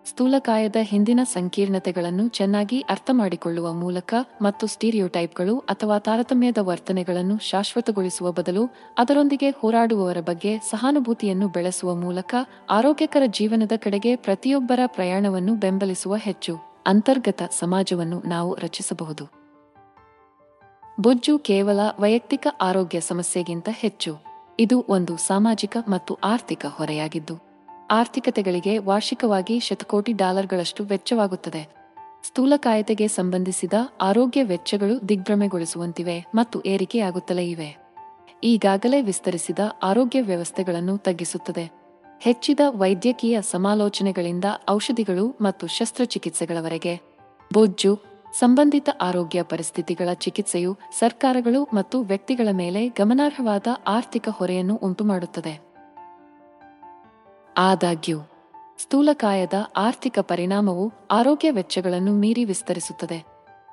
ಸ್ಥೂಲಕಾಯದ 0.05 0.75
ಹಿಂದಿನ 0.82 1.20
ಸಂಕೀರ್ಣತೆಗಳನ್ನು 1.24 2.27
ಚೆನ್ನಾಗಿ 2.27 2.82
ಅರ್ಥಮಾಡಿಕೊಳ್ಳುವ 2.82 3.74
ಮೂಲಕ 3.74 4.13
ಮತ್ತು 4.41 4.67
ಸ್ಟೀರಿಯೋಟೈಪ್ಗಳು 4.67 5.60
ಅಥವಾ 5.60 6.00
ತಾರತಮ್ಯದ 6.00 6.58
ವರ್ತನೆಗಳನ್ನು 6.62 7.38
ಶಾಶ್ವತಗೊಳಿಸುವ 7.38 8.32
ಬದಲು 8.32 8.65
ಅದರೊಂದಿಗೆ 8.98 9.50
ಹೋರಾಡುವವರ 9.50 10.17
ಬಗ್ಗೆ 10.20 10.58
ಸಹಾನುಭೂತಿಯನ್ನು 10.60 11.48
ಬೆಳೆಸುವ 11.48 11.96
ಮೂಲಕ 11.96 12.36
ಆರೋಗ್ಯಕರ 12.70 13.24
ಜೀವನದ 13.25 13.72
ಕಡೆಗೆ 13.75 14.15
ಪ್ರತಿಯೊಬ್ಬರ 14.15 14.79
ಪ್ರಯಾಣವನ್ನು 14.86 15.55
ಬೆಂಬಲಿಸುವ 15.55 16.15
ಹೆಚ್ಚು 16.15 16.58
ಅಂತರ್ಗತ 16.86 17.41
ಸಮಾಜವನ್ನು 17.51 18.20
ನಾವು 18.20 18.55
ರಚಿಸಬಹುದು. 18.55 19.25
ಬೊಜ್ಜು 21.00 21.39
ಕೇವಲ 21.39 21.79
ವೈಯಕ್ತಿಕ 22.00 22.48
ಆರೋಗ್ಯ 22.62 23.00
ಸಮಸ್ಯೆಗಿಂತ 23.00 23.70
ಹೆಚ್ಚು. 23.72 24.33
ಇದು 24.60 24.86
ಒಂದು 24.89 25.17
ಸಾಮಾಜಿಕ 25.17 25.77
ಮತ್ತು 25.88 26.13
ಆರ್ಥಿಕ 26.13 26.65
ಹೊರೆಯಾಗಿದ್ದು, 26.69 27.38
ಆರ್ಥಿಕತೆಗಳಿಗೆ 27.91 28.77
ವಾರ್ಷಿಕವಾಗಿ 28.77 29.60
ಶತಕೋಟಿ 29.60 30.13
ಡಾಲರ್ಗಳಷ್ಟು 30.13 30.83
ವೆಚ್ಚವಾಗುತ್ತದೆ. 30.83 31.83
ಸ್ಥೂಲಕಾಯತೆಗೆ 32.24 33.07
ಸಂಬಂಧಿಸಿದ 33.07 33.74
ಆರೋಗ್ಯ 34.01 34.43
ವೆಚ್ಚಗಳು 34.43 35.10
ದಿಗ್ಭ್ರಮೆಗೊಳಿಸುವಂತಿವೆ 35.10 36.25
ಮತ್ತು 36.36 36.62
ಏರಿಕೆಯಾಗುತ್ತಲೇ 36.65 37.50
ಇವೆ. 37.50 37.77
ಈಗಾಗಲೇ 38.43 39.01
ವಿಸ್ತರಿಸಿದ 39.01 39.60
ಆರೋಗ್ಯ 39.83 40.22
ವ್ಯವಸ್ಥೆಗಳನ್ನು 40.22 40.98
ತಗ್ಗಿಸುತ್ತದೆ. 40.98 41.72
ಹೆಚ್ಚಿದ 42.19 42.60
ವೈದ್ಯಕೀಯ 42.69 43.41
ಸಮಾಲೋಚನೆಗಳಿಂದ 43.41 44.45
ಔಷಧಿಗಳು 44.69 45.38
ಮತ್ತು 45.41 45.67
ಶಸ್ತ್ರಚಿಕಿತ್ಸೆಗಳವರೆಗೆ, 45.67 47.01
ಬೊಜ್ಜು 47.53 48.12
ಸಂಬಂಧಿತ 48.40 48.90
ಆರೋಗ್ಯ 49.02 49.44
ಪರಿಸ್ಥಿತಿಗಳ 49.44 50.13
ಚಿಕಿತ್ಸೆಯು 50.13 50.78
ಸರ್ಕಾರಗಳು 51.00 51.63
ಮತ್ತು 51.63 52.02
ವ್ಯಕ್ತಿಗಳ 52.02 52.48
ಮೇಲೆ 52.52 52.90
ಗಮನಾರ್ಹವಾದ 52.90 53.68
ಆರ್ಥಿಕ 53.88 54.30
ಹೊರೆಯನ್ನು 54.30 54.75
ಉಂಟುಮಾಡುತ್ತದೆ. 54.75 55.62
ಆದಾಗ್ಯೂ 57.58 58.20
ಸ್ಥೂಲಕಾಯದ 58.78 59.54
ಆರ್ಥಿಕ 59.75 60.20
ಪರಿಣಾಮವು 60.20 60.94
ಆರೋಗ್ಯ 61.12 61.52
ವೆಚ್ಚಗಳನ್ನು 61.52 62.13
ಮೀರಿ 62.13 62.46
ವಿಸ್ತರಿಸುತ್ತದೆ. 62.46 63.24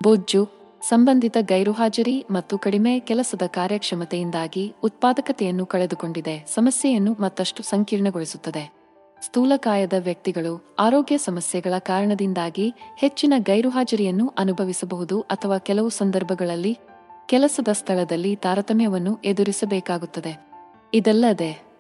ಬೊಜ್ಜು, 0.02 0.49
ಸಂಬಂಧಿತ 0.83 1.37
ಗೈರುಹಾಜರಿ 1.40 2.26
ಮತ್ತು 2.31 2.59
ಕಡಿಮೆ 2.59 3.00
ಕೆಲಸದ 3.00 3.43
ಕಾರ್ಯಕ್ಷಮತೆಯಿಂದಾಗಿ 3.47 4.75
ಉತ್ಪಾದಕತೆಯನ್ನು 4.85 5.67
ಕಳೆದುಕೊಂಡಿದೆ, 5.67 6.47
ಸಮಸ್ಯೆಯನ್ನು 6.55 7.17
ಮತ್ತಷ್ಟು 7.21 7.62
ಸಂಕೀರ್ಣಗೊಳಿಸುತ್ತದೆ. 7.62 8.79
ಸ್ಥೂಲಕಾಯದ 9.22 9.92
ವ್ಯಕ್ತಿಗಳು 9.98 10.76
ಆರೋಗ್ಯ 10.78 11.18
ಸಮಸ್ಯೆಗಳ 11.18 11.78
ಕಾರಣದಿಂದಾಗಿ 11.78 12.74
ಹೆಚ್ಚಿನ 12.96 13.34
ಗೈರುಹಾಜರಿಯನ್ನು 13.38 14.32
ಅನುಭವಿಸಬಹುದು 14.38 15.20
ಅಥವಾ 15.20 15.58
ಕೆಲವು 15.58 15.88
ಸಂದರ್ಭಗಳಲ್ಲಿ 15.88 16.78
ಕೆಲಸದ 17.26 17.68
ಸ್ಥಳದಲ್ಲಿ 17.72 18.36
ತಾರತಮ್ಯವನ್ನು 18.36 19.18
ಎದುರಿಸಬೇಕಾಗುತ್ತದೆ. 19.24 20.46
ಇದಲ್ಲದೆ, 20.94 21.70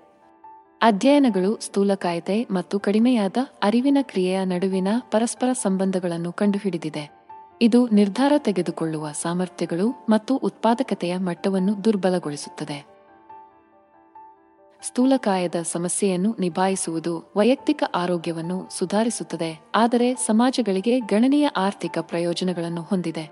ಅಧ್ಯಯನಗಳು 0.82 1.58
ಸ್ಥೂಲಕಾಯತೆ 1.60 2.46
ಮತ್ತು 2.50 2.78
ಕಡಿಮೆಯಾದ 2.78 3.36
ಅರಿವಿನ 3.62 3.98
ಕ್ರಿಯೆಯ 4.00 4.44
ನಡುವಿನ 4.44 4.88
ಪರಸ್ಪರ 5.00 5.52
ಸಂಬಂಧಗಳನ್ನು 5.52 6.32
ಕಂಡುಹಿಡಿದಿದೆ. 6.32 7.20
ಇದು 7.62 7.88
ನಿರ್ಧಾರ 7.88 8.32
ತೆಗೆದುಕೊಳ್ಳುವ 8.38 9.12
ಸಾಮರ್ಥ್ಯಗಳು 9.12 10.06
ಮತ್ತು 10.08 10.36
ಉತ್ಪಾದಕತೆಯ 10.36 11.16
ಮಟ್ಟವನ್ನು 11.16 11.84
ದುರ್ಬಲಗೊಳಿಸುತ್ತದೆ. 11.84 12.89
ಸ್ಥೂಲಕಾಯದ 14.82 15.58
ಸಮಸ್ಯೆಯನ್ನು 15.72 16.30
ನಿಭಾಯಿಸುವುದು 16.40 17.12
ವೈಯಕ್ತಿಕ 17.36 17.82
ಆರೋಗ್ಯವನ್ನು 17.94 18.58
ಸುಧಾರಿಸುತ್ತದೆ, 18.78 19.50
ಆದರೆ 19.74 20.08
ಸಮಾಜಗಳಿಗೆ 20.14 21.00
ಗಣನೀಯ 21.00 21.48
ಆರ್ಥಿಕ 21.56 21.98
ಪ್ರಯೋಜನಗಳನ್ನು 22.00 22.82
ಹೊಂದಿದೆ. 22.82 23.26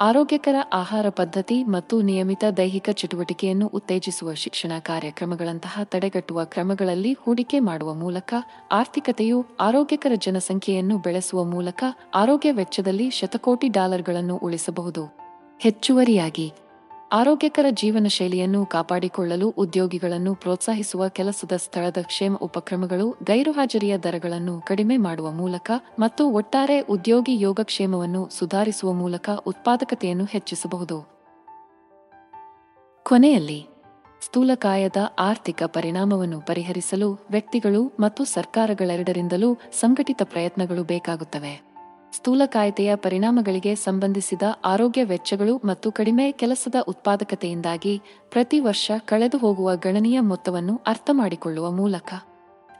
ಆರೋಗ್ಯಕರ 0.00 0.56
ಆಹಾರ 0.72 1.06
ಪದ್ಧತಿ 1.10 1.56
ಮತ್ತು 1.64 1.94
ನಿಯಮಿತ 2.02 2.44
ದೈಹಿಕ 2.56 2.90
ಚಟುವಟಿಕೆಯನ್ನು 2.90 3.66
ಉತ್ತೇಜಿಸುವ 3.66 4.34
ಶಿಕ್ಷಣ 4.34 4.72
ಕಾರ್ಯಕ್ರಮಗಳಂತಹ 4.78 5.84
ತಡೆಗಟ್ಟುವ 5.84 6.44
ಕ್ರಮಗಳಲ್ಲಿ 6.44 7.12
ಹೂಡಿಕೆ 7.12 7.58
ಮಾಡುವ 7.60 7.92
ಮೂಲಕ 7.94 8.34
ಆರ್ಥಿಕತೆಯು 8.72 9.38
ಆರೋಗ್ಯಕರ 9.60 10.12
ಜನಸಂಖ್ಯೆಯನ್ನು 10.16 10.98
ಬೆಳೆಸುವ 10.98 11.42
ಮೂಲಕ 11.44 11.84
ಆರೋಗ್ಯ 12.14 12.52
ವೆಚ್ಚದಲ್ಲಿ 12.52 13.08
ಶತಕೋಟಿ 13.10 13.68
ಡಾಲರ್ಗಳನ್ನು 13.68 14.36
ಉಳಿಸಬಹುದು. 14.36 15.04
ಹೆಚ್ಚುವರಿಯಾಗಿ 15.60 16.48
ಆರೋಗ್ಯಕರ 17.12 17.66
ಜೀವನ 17.70 18.06
ಶೈಲಿಯನ್ನು 18.06 18.66
ಕಾಪಾಡಿಕೊಳ್ಳಲು 18.66 19.50
ಉದ್ಯೋಗಿಗಳನ್ನು 19.50 20.34
ಪ್ರೋತ್ಸಾಹಿಸುವ 20.34 21.08
ಕೆಲಸದ 21.08 21.52
ಸ್ಥಳದ 21.56 21.96
ಕ್ಷೇಮ 22.02 22.36
ಉಪಕ್ರಮಗಳು 22.36 23.16
ಗೈರುಹಾಜರಿಯ 23.22 23.98
ದರಗಳನ್ನು 23.98 24.60
ಕಡಿಮೆ 24.60 24.96
ಮಾಡುವ 24.96 25.30
ಮೂಲಕ 25.30 25.70
ಮತ್ತು 25.98 26.30
ಒಟ್ಟಾರೆ 26.30 26.80
ಉದ್ಯೋಗಿ 26.80 27.40
ಯೋಗಕ್ಷೇಮವನ್ನು 27.40 28.28
ಸುಧಾರಿಸುವ 28.28 28.92
ಮೂಲಕ 28.92 29.30
ಉತ್ಪಾದಕತೆಯನ್ನು 29.30 30.24
ಹೆಚ್ಚಿಸಬಹುದು. 30.24 31.18
ಕೊನೆಯಲ್ಲಿ 33.04 33.66
ಸ್ಥೂಲಕಾಯದ 34.20 34.96
ಆರ್ಥಿಕ 35.18 35.62
ಪರಿಣಾಮವನ್ನು 35.62 36.40
ಪರಿಹರಿಸಲು 36.40 37.26
ವ್ಯಕ್ತಿಗಳು 37.30 37.92
ಮತ್ತು 38.00 38.24
ಸರ್ಕಾರಗಳೆರಡರಿಂದಲೂ 38.24 39.54
ಸಂಘಟಿತ 39.72 40.22
ಪ್ರಯತ್ನಗಳು 40.24 40.84
ಬೇಕಾಗುತ್ತವೆ. 40.84 41.67
ಸ್ಥೂಲಕಾಯತೆಯ 42.12 42.96
ಪರಿಣಾಮಗಳಿಗೆ 42.96 43.74
ಸಂಬಂಧಿಸಿದ 43.74 44.42
ಆರೋಗ್ಯ 44.64 45.04
ವೆಚ್ಚಗಳು 45.04 45.60
ಮತ್ತು 45.64 45.92
ಕಡಿಮೆ 45.92 46.32
ಕೆಲಸದ 46.32 46.74
ಉತ್ಪಾದಕತೆಯಿಂದಾಗಿ 46.88 48.02
ಪ್ರತಿ 48.30 48.60
ವರ್ಷ 48.60 48.90
ಕಳೆದು 49.04 49.38
ಹೋಗುವ 49.38 49.76
ಗಣನೀಯ 49.76 50.20
ಮೊತ್ತವನ್ನು 50.20 50.80
ಅರ್ಥಮಾಡಿಕೊಳ್ಳುವ 50.86 51.70
ಮೂಲಕ. 51.70 52.14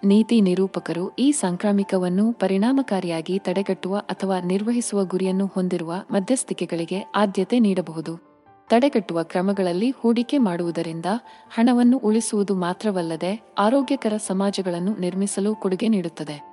ನೀತಿ 0.05 0.41
ನಿರೂಪಕರು 0.41 1.15
ಈ 1.15 1.33
ಸಾಂಕ್ರಾಮಿಕವನ್ನು 1.33 2.33
ಪರಿಣಾಮಕಾರಿಯಾಗಿ 2.33 3.39
ತಡೆಗಟ್ಟುವ 3.39 3.97
ಅಥವಾ 3.97 4.41
ನಿರ್ವಹಿಸುವ 4.41 5.05
ಗುರಿಯನ್ನು 5.05 5.47
ಹೊಂದಿರುವ 5.47 5.95
ಮಧ್ಯಸ್ಥಿಕೆಗಳಿಗೆ 6.11 7.13
ಆದ್ಯತೆ 7.17 7.59
ನೀಡಬಹುದು. 7.59 8.29
ತಡೆಗಟ್ಟುವ 8.69 9.23
ಕ್ರಮಗಳಲ್ಲಿ 9.23 9.91
ಹೂಡಿಕೆ 9.91 10.39
ಮಾಡುವುದರಿಂದ 10.39 11.07
ಹಣವನ್ನು 11.51 11.99
ಉಳಿಸುವುದು 11.99 12.55
ಮಾತ್ರವಲ್ಲದೆ 12.55 13.55
ಆರೋಗ್ಯಕರ 13.59 14.17
ಸಮಾಜಗಳನ್ನು 14.17 15.01
ನಿರ್ಮಿಸಲು 15.01 15.55
ಕೊಡುಗೆ 15.55 15.89
ನೀಡುತ್ತದೆ. 15.89 16.48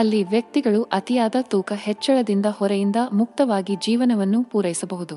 ಅಲ್ಲಿ 0.00 0.24
ವ್ಯಕ್ತಿಗಳು 0.24 0.82
ಅತಿಯಾದ 0.82 1.34
ತೂಕ 1.40 1.72
ಹೆಚ್ಚಳದಿಂದ 1.76 2.46
ಹೊರೆಯಿಂದ 2.46 2.96
ಮುಕ್ತವಾಗಿ 3.12 3.76
ಜೀವನವನ್ನು 3.76 4.44
ಪೂರೈಸಬಹುದು. 4.44 5.16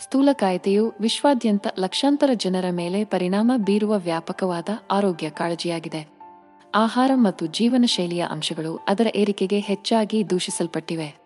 ಸ್ಥೂಲಕಾಯತೆಯು 0.00 0.92
ವಿಶ್ವಾದ್ಯಂತ 1.00 1.66
ಲಕ್ಷಾಂತರ 1.78 2.30
ಜನರ 2.34 2.64
ಮೇಲೆ 2.70 3.04
ಪರಿಣಾಮ 3.04 3.52
ಬೀರುವ 3.56 3.98
ವ್ಯಾಪಕವಾದ 3.98 4.68
ಆರೋಗ್ಯ 4.90 5.30
ಕಾಳಜಿಯಾಗಿದೆ. 5.30 6.08
ಆಹಾರ 6.74 7.10
ಮತ್ತು 7.14 7.46
ಜೀವನ 7.46 7.84
ಶೈಲಿಯ 7.86 8.26
ಅಂಶಗಳು 8.30 8.84
ಅದರ 8.88 9.06
ಏರಿಕೆಗೆ 9.14 9.58
ಹೆಚ್ಚಾಗಿ 9.58 10.30
ದೂಷಿಸಲ್ಪಟ್ಟಿವೆ. 10.30 11.16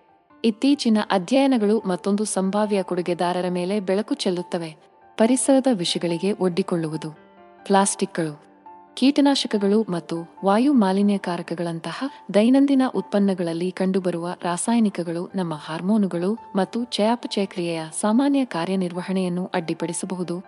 ಇತ್ತೀಚಿನ 0.44 0.98
ಅಧ್ಯಯನಗಳು 1.10 1.78
ಮತ್ತೊಂದು 1.78 2.24
ಸಂಭಾವ್ಯ 2.24 2.82
ಕೊಡುಗೆದಾರರ 2.82 3.48
ಮೇಲೆ 3.48 3.80
ಬೆಳಕು 3.80 4.14
ಚೆಲ್ಲುತ್ತವೆ. 4.14 4.76
ಪರಿಸರದ 5.18 5.66
ವಿಷಗಳಿಗೆ 5.72 6.32
ಒಡ್ಡಿಕೊಳ್ಳುವುದು. 6.32 7.10
ಪ್ಲಾಸ್ಟಿಕ್ಗಳು. 7.64 8.51
ಕೀಟನಾಶಕಗಳು 8.96 9.82
ಮತ್ತು 9.82 10.16
ವಾಯು 10.44 10.72
ಮಾಲಿನ್ಯಕಾರಕಗಳಂತಹ 10.72 12.04
ದೈನಂದಿನ 12.34 12.82
ಉತ್ಪನ್ನಗಳಲ್ಲಿ 12.94 13.70
ಕಂಡುಬರುವ 13.70 14.28
ರಾಸಾಯನಿಕಗಳು 14.42 15.32
ನಮ್ಮ 15.34 15.54
ಹಾರ್ಮೋನುಗಳು 15.54 16.38
ಮತ್ತು 16.56 16.84
ಚಯಾಪಚಯಕ್ರಿಯೆಯ 16.84 17.82
ಸಾಮಾನ್ಯ 18.00 18.44
ಕಾರ್ಯನಿರ್ವಹಣೆಯನ್ನು 18.44 19.46
ಅಡ್ಡಿಪಡಿಸಬಹುದು. 19.46 20.44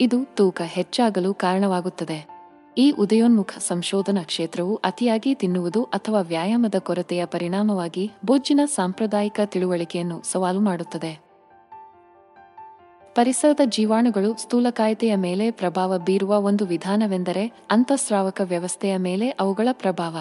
ಇದು 0.00 0.34
ತೂಕ 0.34 0.62
ಹೆಚ್ಚಾಗಲು 0.64 1.34
ಕಾರಣವಾಗುತ್ತದೆ. 1.34 2.38
ಈ 2.78 2.90
ಉದಯೋನ್ಮುಖ 2.90 3.50
ಸಂಶೋಧನಾ 3.58 4.22
ಕ್ಷೇತ್ರವು 4.22 4.76
ಅತಿಯಾಗಿ 4.76 5.34
ತಿನ್ನುವುದು 5.34 5.84
ಅಥವಾ 5.84 6.20
ವ್ಯಾಯಾಮದ 6.20 6.74
ಕೊರತೆಯ 6.78 7.24
ಪರಿಣಾಮವಾಗಿ 7.24 8.10
ಬೊಜ್ಜಿನ 8.24 8.60
ಸಾಂಪ್ರದಾಯಿಕ 8.64 9.40
ತಿಳುವಳಿಕೆಯನ್ನು 9.44 10.22
ಸವಾಲು 10.22 10.60
ಮಾಡುತ್ತದೆ. 10.60 11.27
ಪರಿಸರದ 13.18 13.60
ಜೀವಾಣುಗಳು 13.64 14.36
ಸ್ಥೂಲಕಾಯತೆಯ 14.36 15.16
ಮೇಲೆ 15.16 15.50
ಪ್ರಭಾವ 15.50 15.98
ಬೀರುವ 15.98 16.40
ಒಂದು 16.40 16.66
ವಿಧಾನವೆಂದರೆ 16.66 17.66
ಅಂತಸ್ರಾವಕ 17.70 18.40
ವ್ಯವಸ್ಥೆಯ 18.44 18.96
ಮೇಲೆ 18.96 19.30
ಅವುಗಳ 19.30 19.68
ಪ್ರಭಾವ. 19.72 20.16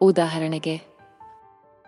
ಉದಾಹರಣೆಗೆ, 0.00 0.76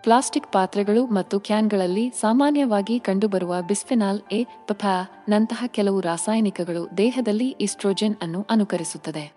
ಪ್ಲಾಸ್ಟಿಕ್ 0.03 0.51
ಪಾತ್ರೆಗಳು 0.51 1.05
ಮತ್ತು 1.05 1.39
ಕ್ಯಾನ್ಗಳಲ್ಲಿ 1.39 2.09
ಸಾಮಾನ್ಯವಾಗಿ 2.09 2.99
ಕಂಡುಬರುವ 2.99 3.61
ಬಿಸ್ಫೆನಾಲ್ 3.61 4.21
ಎ, 4.31 4.43
ಪಫಾ, 4.43 5.25
ನಂತಹ 5.29 5.63
ಕೆಲವು 5.67 5.99
ರಾಸಾಯನಿಕಗಳು 5.99 6.97
ದೇಹದಲ್ಲಿ 6.97 7.47
ಇಸ್ಟ್ರೋಜೆನ್ 7.47 8.15
ಅನ್ನು 8.21 8.45
ಅನುಕರಿಸುತ್ತದೆ. 8.49 9.33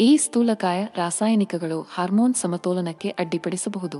ಈ 0.00 0.16
ಸ್ಥೂಲಕಾಯ 0.16 0.84
ರಾಸಾಯನಿಕಗಳು 0.84 1.90
ಹಾರ್ಮೋನ್ 1.94 2.34
ಸಮತೋಲನಕ್ಕೆ 2.34 3.08
ಅಡ್ಡಿಪಡಿಸಬಹುದು. 3.08 3.98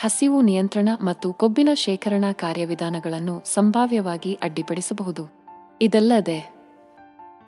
ಹಸಿವು 0.00 0.42
ನಿಯಂತ್ರಣ 0.42 0.88
ಮತ್ತು 1.00 1.32
ಕೊಬ್ಬಿನ 1.32 1.68
ಶೇಖರಣಾ 1.74 2.32
ಕಾರ್ಯವಿಧಾನಗಳನ್ನು 2.32 3.42
ಸಂಭಾವ್ಯವಾಗಿ 3.54 4.34
ಅಡ್ಡಿಪಡಿಸಬಹುದು. 4.34 5.37
ಇದಲ್ಲದೆ, 5.82 6.52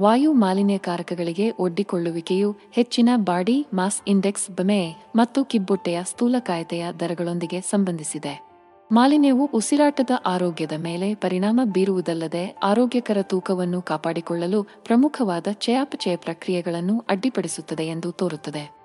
ವಾಯು 0.01 0.33
ಮಾಲಿನ್ಯಕಾರಕಗಳಿಗೆ 0.33 1.51
ಒಡ್ಡಿಕೊಳ್ಳುವಿಕೆಯು 1.51 2.57
ಹೆಚ್ಚಿನ 2.73 3.09
ಬಾಡಿ 3.17 3.67
ಮಾಸ್ 3.75 4.03
ಇಂಡೆಕ್ಸ್ 4.09 4.51
ಬಮೆ 4.51 4.95
ಮತ್ತು 5.17 5.45
ಕಿಬ್ಬೊಟ್ಟೆಯ 5.45 5.99
ಸ್ಥೂಲಕಾಯತೆಯ 6.05 6.87
ದರಗಳೊಂದಿಗೆ 7.01 7.61
ಸಂಬಂಧಿಸಿದೆ. 7.61 8.51
ಮಾಲಿನ್ಯವು 8.93 9.51
ಉಸಿರಾಟದ 9.55 10.11
ಆರೋಗ್ಯದ 10.27 10.73
ಮೇಲೆ 10.73 11.15
ಪರಿಣಾಮ 11.15 11.61
ಬೀರುವುದಲ್ಲದೆ 11.65 12.57
ಆರೋಗ್ಯಕರ 12.63 13.19
ತೂಕವನ್ನು 13.23 13.83
ಕಾಪಾಡಿಕೊಳ್ಳಲು 13.83 14.63
ಪ್ರಮುಖವಾದ 14.63 15.47
ಚಯಾಪಚಯ 15.53 16.17
ಪ್ರಕ್ರಿಯೆಗಳನ್ನು 16.17 17.05
ಅಡ್ಡಿಪಡಿಸುತ್ತದೆ 17.09 17.87
ಎಂದು 17.87 18.13
ತೋರುತ್ತದೆ. 18.13 18.80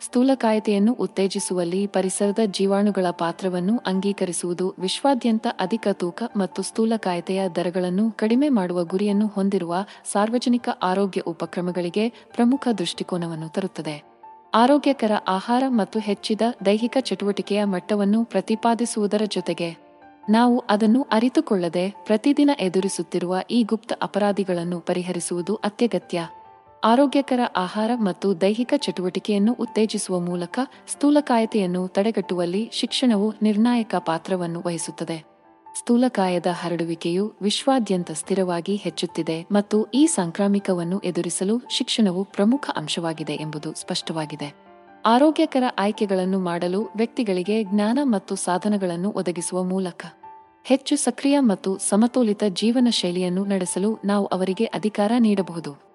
ಸ್ಥೂಲಕಾಯತೆಯನ್ನು 0.00 0.92
ಉತ್ತೇಜಿಸುವಲ್ಲಿ 0.92 1.86
ಪರಿಸರದ 1.86 2.38
ಜೀವಾಣುಗಳ 2.46 3.06
ಪಾತ್ರವನ್ನು 3.10 3.78
ಅಂಗೀಕರಿಸುವುದು 3.86 4.74
ವಿಶ್ವಾದ್ಯಂತ 4.78 5.46
ಅಧಿಕ 5.60 5.88
ತೂಕ 5.92 6.22
ಮತ್ತು 6.36 6.62
ಸ್ಥೂಲಕಾಯತೆಯ 6.62 7.48
ದರಗಳನ್ನು 7.48 8.10
ಕಡಿಮೆ 8.10 8.48
ಮಾಡುವ 8.48 8.84
ಗುರಿಯನ್ನು 8.84 9.26
ಹೊಂದಿರುವ 9.26 9.74
ಸಾರ್ವಜನಿಕ 10.12 10.68
ಆರೋಗ್ಯ 10.82 11.20
ಉಪಕ್ರಮಗಳಿಗೆ 11.20 12.08
ಪ್ರಮುಖ 12.08 12.68
ದೃಷ್ಟಿಕೋನವನ್ನು 12.78 13.48
ತರುತ್ತದೆ. 13.48 14.02
ಆರೋಗ್ಯಕರ 14.54 15.12
ಆಹಾರ 15.28 15.64
ಮತ್ತು 15.68 15.98
ಹೆಚ್ಚಿದ 15.98 16.40
ದೈಹಿಕ 16.66 16.96
ಚಟುವಟಿಕೆಯ 17.00 17.64
ಮಟ್ಟವನ್ನು 17.64 18.24
ಪ್ರತಿಪಾದಿಸುವುದರ 18.24 19.22
ಜೊತೆಗೆ, 19.26 19.76
ನಾವು 20.30 20.58
ಅದನ್ನು 20.58 21.02
ಅರಿತುಕೊಳ್ಳದೆ 21.02 21.90
ಪ್ರತಿದಿನ 21.90 22.50
ಎದುರಿಸುತ್ತಿರುವ 22.60 23.36
ಈ 23.50 23.62
ಗುಪ್ತ 23.62 23.92
ಅಪರಾಧಿಗಳನ್ನು 24.02 24.80
ಪರಿಹರಿಸುವುದು 24.80 25.54
ಅತ್ಯಗತ್ಯ. 25.54 26.28
ಆರೋಗ್ಯಕರ 26.84 27.40
ಆಹಾರ 27.56 27.90
ಮತ್ತು 27.96 28.40
ದೈಹಿಕ 28.40 28.74
ಚಟುವಟಿಕೆಯನ್ನು 28.76 29.52
ಉತ್ತೇಜಿಸುವ 29.52 30.20
ಮೂಲಕ 30.20 30.58
ಸ್ಥೂಲಕಾಯತೆಯನ್ನು 30.86 31.88
ತಡೆಗಟ್ಟುವಲ್ಲಿ 31.88 32.70
ಶಿಕ್ಷಣವು 32.72 33.34
ನಿರ್ಣಾಯಕ 33.42 33.94
ಪಾತ್ರವನ್ನು 33.94 34.62
ವಹಿಸುತ್ತದೆ. 34.66 35.24
ಸ್ಥೂಲಕಾಯದ 35.74 36.46
ಹರಡುವಿಕೆಯು 36.46 37.32
ವಿಶ್ವಾದ್ಯಂತ 37.42 38.10
ಸ್ಥಿರವಾಗಿ 38.10 38.76
ಹೆಚ್ಚುತ್ತಿದೆ 38.76 39.46
ಮತ್ತು 39.52 39.84
ಈ 39.84 40.06
ಸಾಂಕ್ರಾಮಿಕವನ್ನು 40.06 40.98
ಎದುರಿಸಲು 40.98 41.60
ಶಿಕ್ಷಣವು 41.70 42.24
ಪ್ರಮುಖ 42.24 42.70
ಅಂಶವಾಗಿದೆ 42.76 43.32
ಎಂಬುದು 43.32 43.74
ಸ್ಪಷ್ಟವಾಗಿದೆ. 43.74 44.54
ಆರೋಗ್ಯಕರ 45.06 45.62
ಆಯ್ಕೆಗಳನ್ನು 45.78 46.38
ಮಾಡಲು 46.38 46.82
ವ್ಯಕ್ತಿಗಳಿಗೆ 46.96 47.64
ಜ್ಞಾನ 47.64 47.98
ಮತ್ತು 48.02 48.34
ಸಾಧನಗಳನ್ನು 48.34 49.10
ಒದಗಿಸುವ 49.10 49.62
ಮೂಲಕ 49.62 50.06
ಹೆಚ್ಚು 50.64 50.96
ಸಕ್ರಿಯ 50.96 51.40
ಮತ್ತು 51.40 51.78
ಸಮತೋಲಿತ 51.78 52.44
ಜೀವನ 52.48 52.88
ಶೈಲಿಯನ್ನು 52.90 53.44
ನಡೆಸಲು 53.44 53.98
ನಾವು 54.04 54.26
ಅವರಿಗೆ 54.26 54.64
ಅಧಿಕಾರ 54.64 55.12
ನೀಡಬಹುದು. 55.18 55.87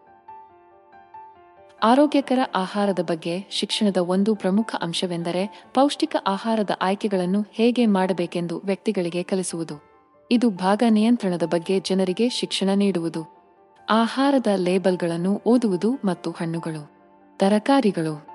ಆರೋಗ್ಯಕರ 1.86 2.40
ಆಹಾರದ 2.56 3.00
ಬಗ್ಗೆ 3.00 3.48
ಶಿಕ್ಷಣದ 3.52 3.98
ಒಂದು 3.98 4.36
ಪ್ರಮುಖ 4.36 4.76
ಅಂಶವೆಂದರೆ 4.82 5.64
ಪೌಷ್ಟಿಕ 5.74 6.16
ಆಹಾರದ 6.28 6.70
ಆಯ್ಕೆಗಳನ್ನು 6.82 7.46
ಹೇಗೆ 7.52 7.86
ಮಾಡಬೇಕೆಂದು 7.86 8.62
ವ್ಯಕ್ತಿಗಳಿಗೆ 8.66 9.24
ಕಲಿಸುವುದು. 9.24 9.84
ಇದು 10.32 10.50
ಭಾಗ 10.50 10.84
ನಿಯಂತ್ರಣದ 10.90 11.44
ಬಗ್ಗೆ 11.44 11.80
ಜನರಿಗೆ 11.80 12.30
ಶಿಕ್ಷಣ 12.30 12.70
ನೀಡುವುದು. 12.76 13.24
ಆಹಾರದ 13.90 14.48
ಲೇಬಲ್ಗಳನ್ನು 14.56 15.42
ಓದುವುದು 15.46 15.92
ಮತ್ತು 16.06 16.32
ಹಣ್ಣುಗಳು. 16.32 16.92
ತರಕಾರಿಗಳು. 17.38 18.26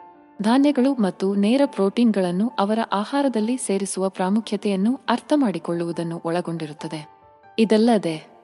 ಧಾನ್ಯಗಳು 0.42 0.94
ಮತ್ತು 0.94 1.34
ನೇರ 1.34 1.60
ಪ್ರೋಟೀನ್ಗಳನ್ನು 1.64 2.52
ಅವರ 2.58 2.78
ಆಹಾರದಲ್ಲಿ 2.92 3.56
ಸೇರಿಸುವ 3.56 4.08
ಪ್ರಾಮುಖ್ಯತೆಯನ್ನು 4.08 5.00
ಅರ್ಥಮಾಡಿಕೊಳ್ಳುವುದನ್ನು 5.08 6.22
ಒಳಗೊಂಡಿರುತ್ತದೆ. 6.24 7.08
ಇದಲ್ಲದೆ 7.58 8.37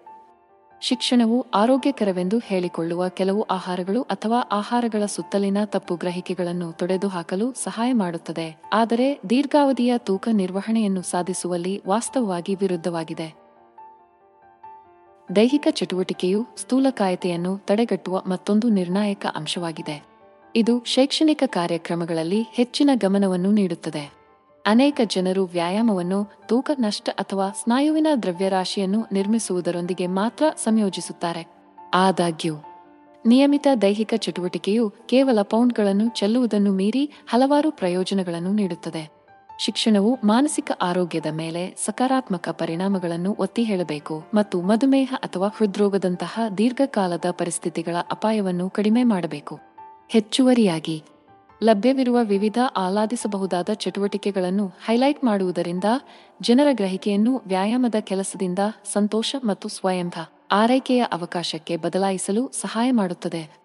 ಶಿಕ್ಷಣವು 0.87 1.47
ಆರೋಗ್ಯಕರವೆಂದು 1.55 2.39
ಹೇಳಿಕೊಳ್ಳುವ 2.39 3.09
ಕೆಲವು 3.09 3.43
ಆಹಾರಗಳು 3.43 4.03
ಅಥವಾ 4.03 4.41
ಆಹಾರಗಳ 4.53 5.07
ಸುತ್ತಲಿನ 5.07 5.59
ತಪ್ಪು 5.65 5.97
ಗ್ರಹಿಕೆಗಳನ್ನು 5.97 6.73
ತೊಡೆದುಹಾಕಲು 6.73 7.53
ಸಹಾಯ 7.53 7.93
ಮಾಡುತ್ತದೆ. 7.93 8.57
ಆದರೆ 8.73 9.21
ದೀರ್ಘಾವಧಿಯ 9.31 9.93
ತೂಕ 9.97 10.29
ನಿರ್ವಹಣೆಯನ್ನು 10.33 11.03
ಸಾಧಿಸುವಲ್ಲಿ 11.03 11.83
ವಾಸ್ತವವಾಗಿ 11.87 12.55
ವಿರುದ್ಧವಾಗಿದೆ. 12.55 13.35
ದೈಹಿಕ 15.37 15.69
ಚಟುವಟಿಕೆಯು 15.71 16.47
ಸ್ಥೂಲಕಾಯತೆಯನ್ನು 16.57 17.59
ತಡೆಗಟ್ಟುವ 17.59 18.23
ಮತ್ತೊಂದು 18.27 18.69
ನಿರ್ಣಾಯಕ 18.69 19.27
ಅಂಶವಾಗಿದೆ. 19.35 20.05
ಇದು 20.57 20.83
ಶೈಕ್ಷಣಿಕ 20.85 21.43
ಕಾರ್ಯಕ್ರಮಗಳಲ್ಲಿ 21.47 22.43
ಹೆಚ್ಚಿನ 22.43 22.91
ಗಮನವನ್ನು 22.95 23.51
ನೀಡುತ್ತದೆ. 23.51 24.24
ಅನೇಕ 24.67 25.01
ಜನರು 25.07 25.45
ವ್ಯಾಯಾಮವನ್ನು 25.45 26.47
ತೂಕ 26.47 26.71
ನಷ್ಟ 26.79 27.09
ಅಥವಾ 27.09 27.51
ಸ್ನಾಯುವಿನ 27.51 28.07
ದ್ರವ್ಯರಾಶಿಯನ್ನು 28.23 29.05
ನಿರ್ಮಿಸುವುದರೊಂದಿಗೆ 29.13 30.07
ಮಾತ್ರ 30.07 30.45
ಸಂಯೋಜಿಸುತ್ತಾರೆ. 30.57 31.47
ಆದಾಗ್ಯೂ, 31.95 32.55
ನಿಯಮಿತ 33.27 33.67
ದೈಹಿಕ 33.83 34.15
ಚಟುವಟಿಕೆಯು 34.17 34.93
ಕೇವಲ 35.07 35.43
ಪೌಂಡ್ಗಳನ್ನು 35.43 36.09
ಚೆಲ್ಲುವುದನ್ನು 36.09 36.73
ಮೀರಿ 36.73 37.11
ಹಲವಾರು 37.27 37.71
ಪ್ರಯೋಜನಗಳನ್ನು 37.71 38.53
ನೀಡುತ್ತದೆ. 38.53 39.25
ಶಿಕ್ಷಣವು 39.59 40.19
ಮಾನಸಿಕ 40.25 40.71
ಆರೋಗ್ಯದ 40.83 41.27
ಮೇಲೆ 41.27 41.77
ಸಕಾರಾತ್ಮಕ 41.85 42.49
ಪರಿಣಾಮಗಳನ್ನು 42.49 43.37
ಒತ್ತಿ 43.39 43.63
ಹೇಳಬೇಕು 43.63 44.23
ಮತ್ತು 44.35 44.63
ಮಧುಮೇಹ 44.63 45.15
ಅಥವಾ 45.17 45.49
ಹೃದ್ರೋಗದಂತಹ 45.49 46.41
ದೀರ್ಘಕಾಲದ 46.59 47.25
ಪರಿಸ್ಥಿತಿಗಳ 47.31 47.97
ಅಪಾಯವನ್ನು 48.11 48.71
ಕಡಿಮೆ 48.71 49.05
ಮಾಡಬೇಕು. 49.05 49.61
ಹೆಚ್ಚುವರಿಯಾಗಿ 50.09 51.03
ಲಭ್ಯವಿರುವ 51.63 52.19
ವಿವಿಧ 52.23 52.59
ಆಹ್ಲಾದಿಸಬಹುದಾದ 52.77 53.71
ಚಟುವಟಿಕೆಗಳನ್ನು 53.73 54.67
ಹೈಲೈಟ್ 54.67 55.25
ಮಾಡುವುದರಿಂದ 55.25 55.85
ಜನರ 56.43 56.67
ಗ್ರಹಿಕೆಯನ್ನು 56.73 57.43
ವ್ಯಾಯಾಮದ 57.47 57.95
ಕೆಲಸದಿಂದ 58.01 58.59
ಸಂತೋಷ 58.93 59.37
ಮತ್ತು 59.45 59.69
ಸ್ವಯಂಭ 59.69 60.15
ಆರೈಕೆಯ 60.51 61.05
ಅವಕಾಶಕ್ಕೆ 61.13 61.77
ಬದಲಾಯಿಸಲು 61.77 62.51
ಸಹಾಯ 62.61 62.91
ಮಾಡುತ್ತದೆ. 62.91 63.64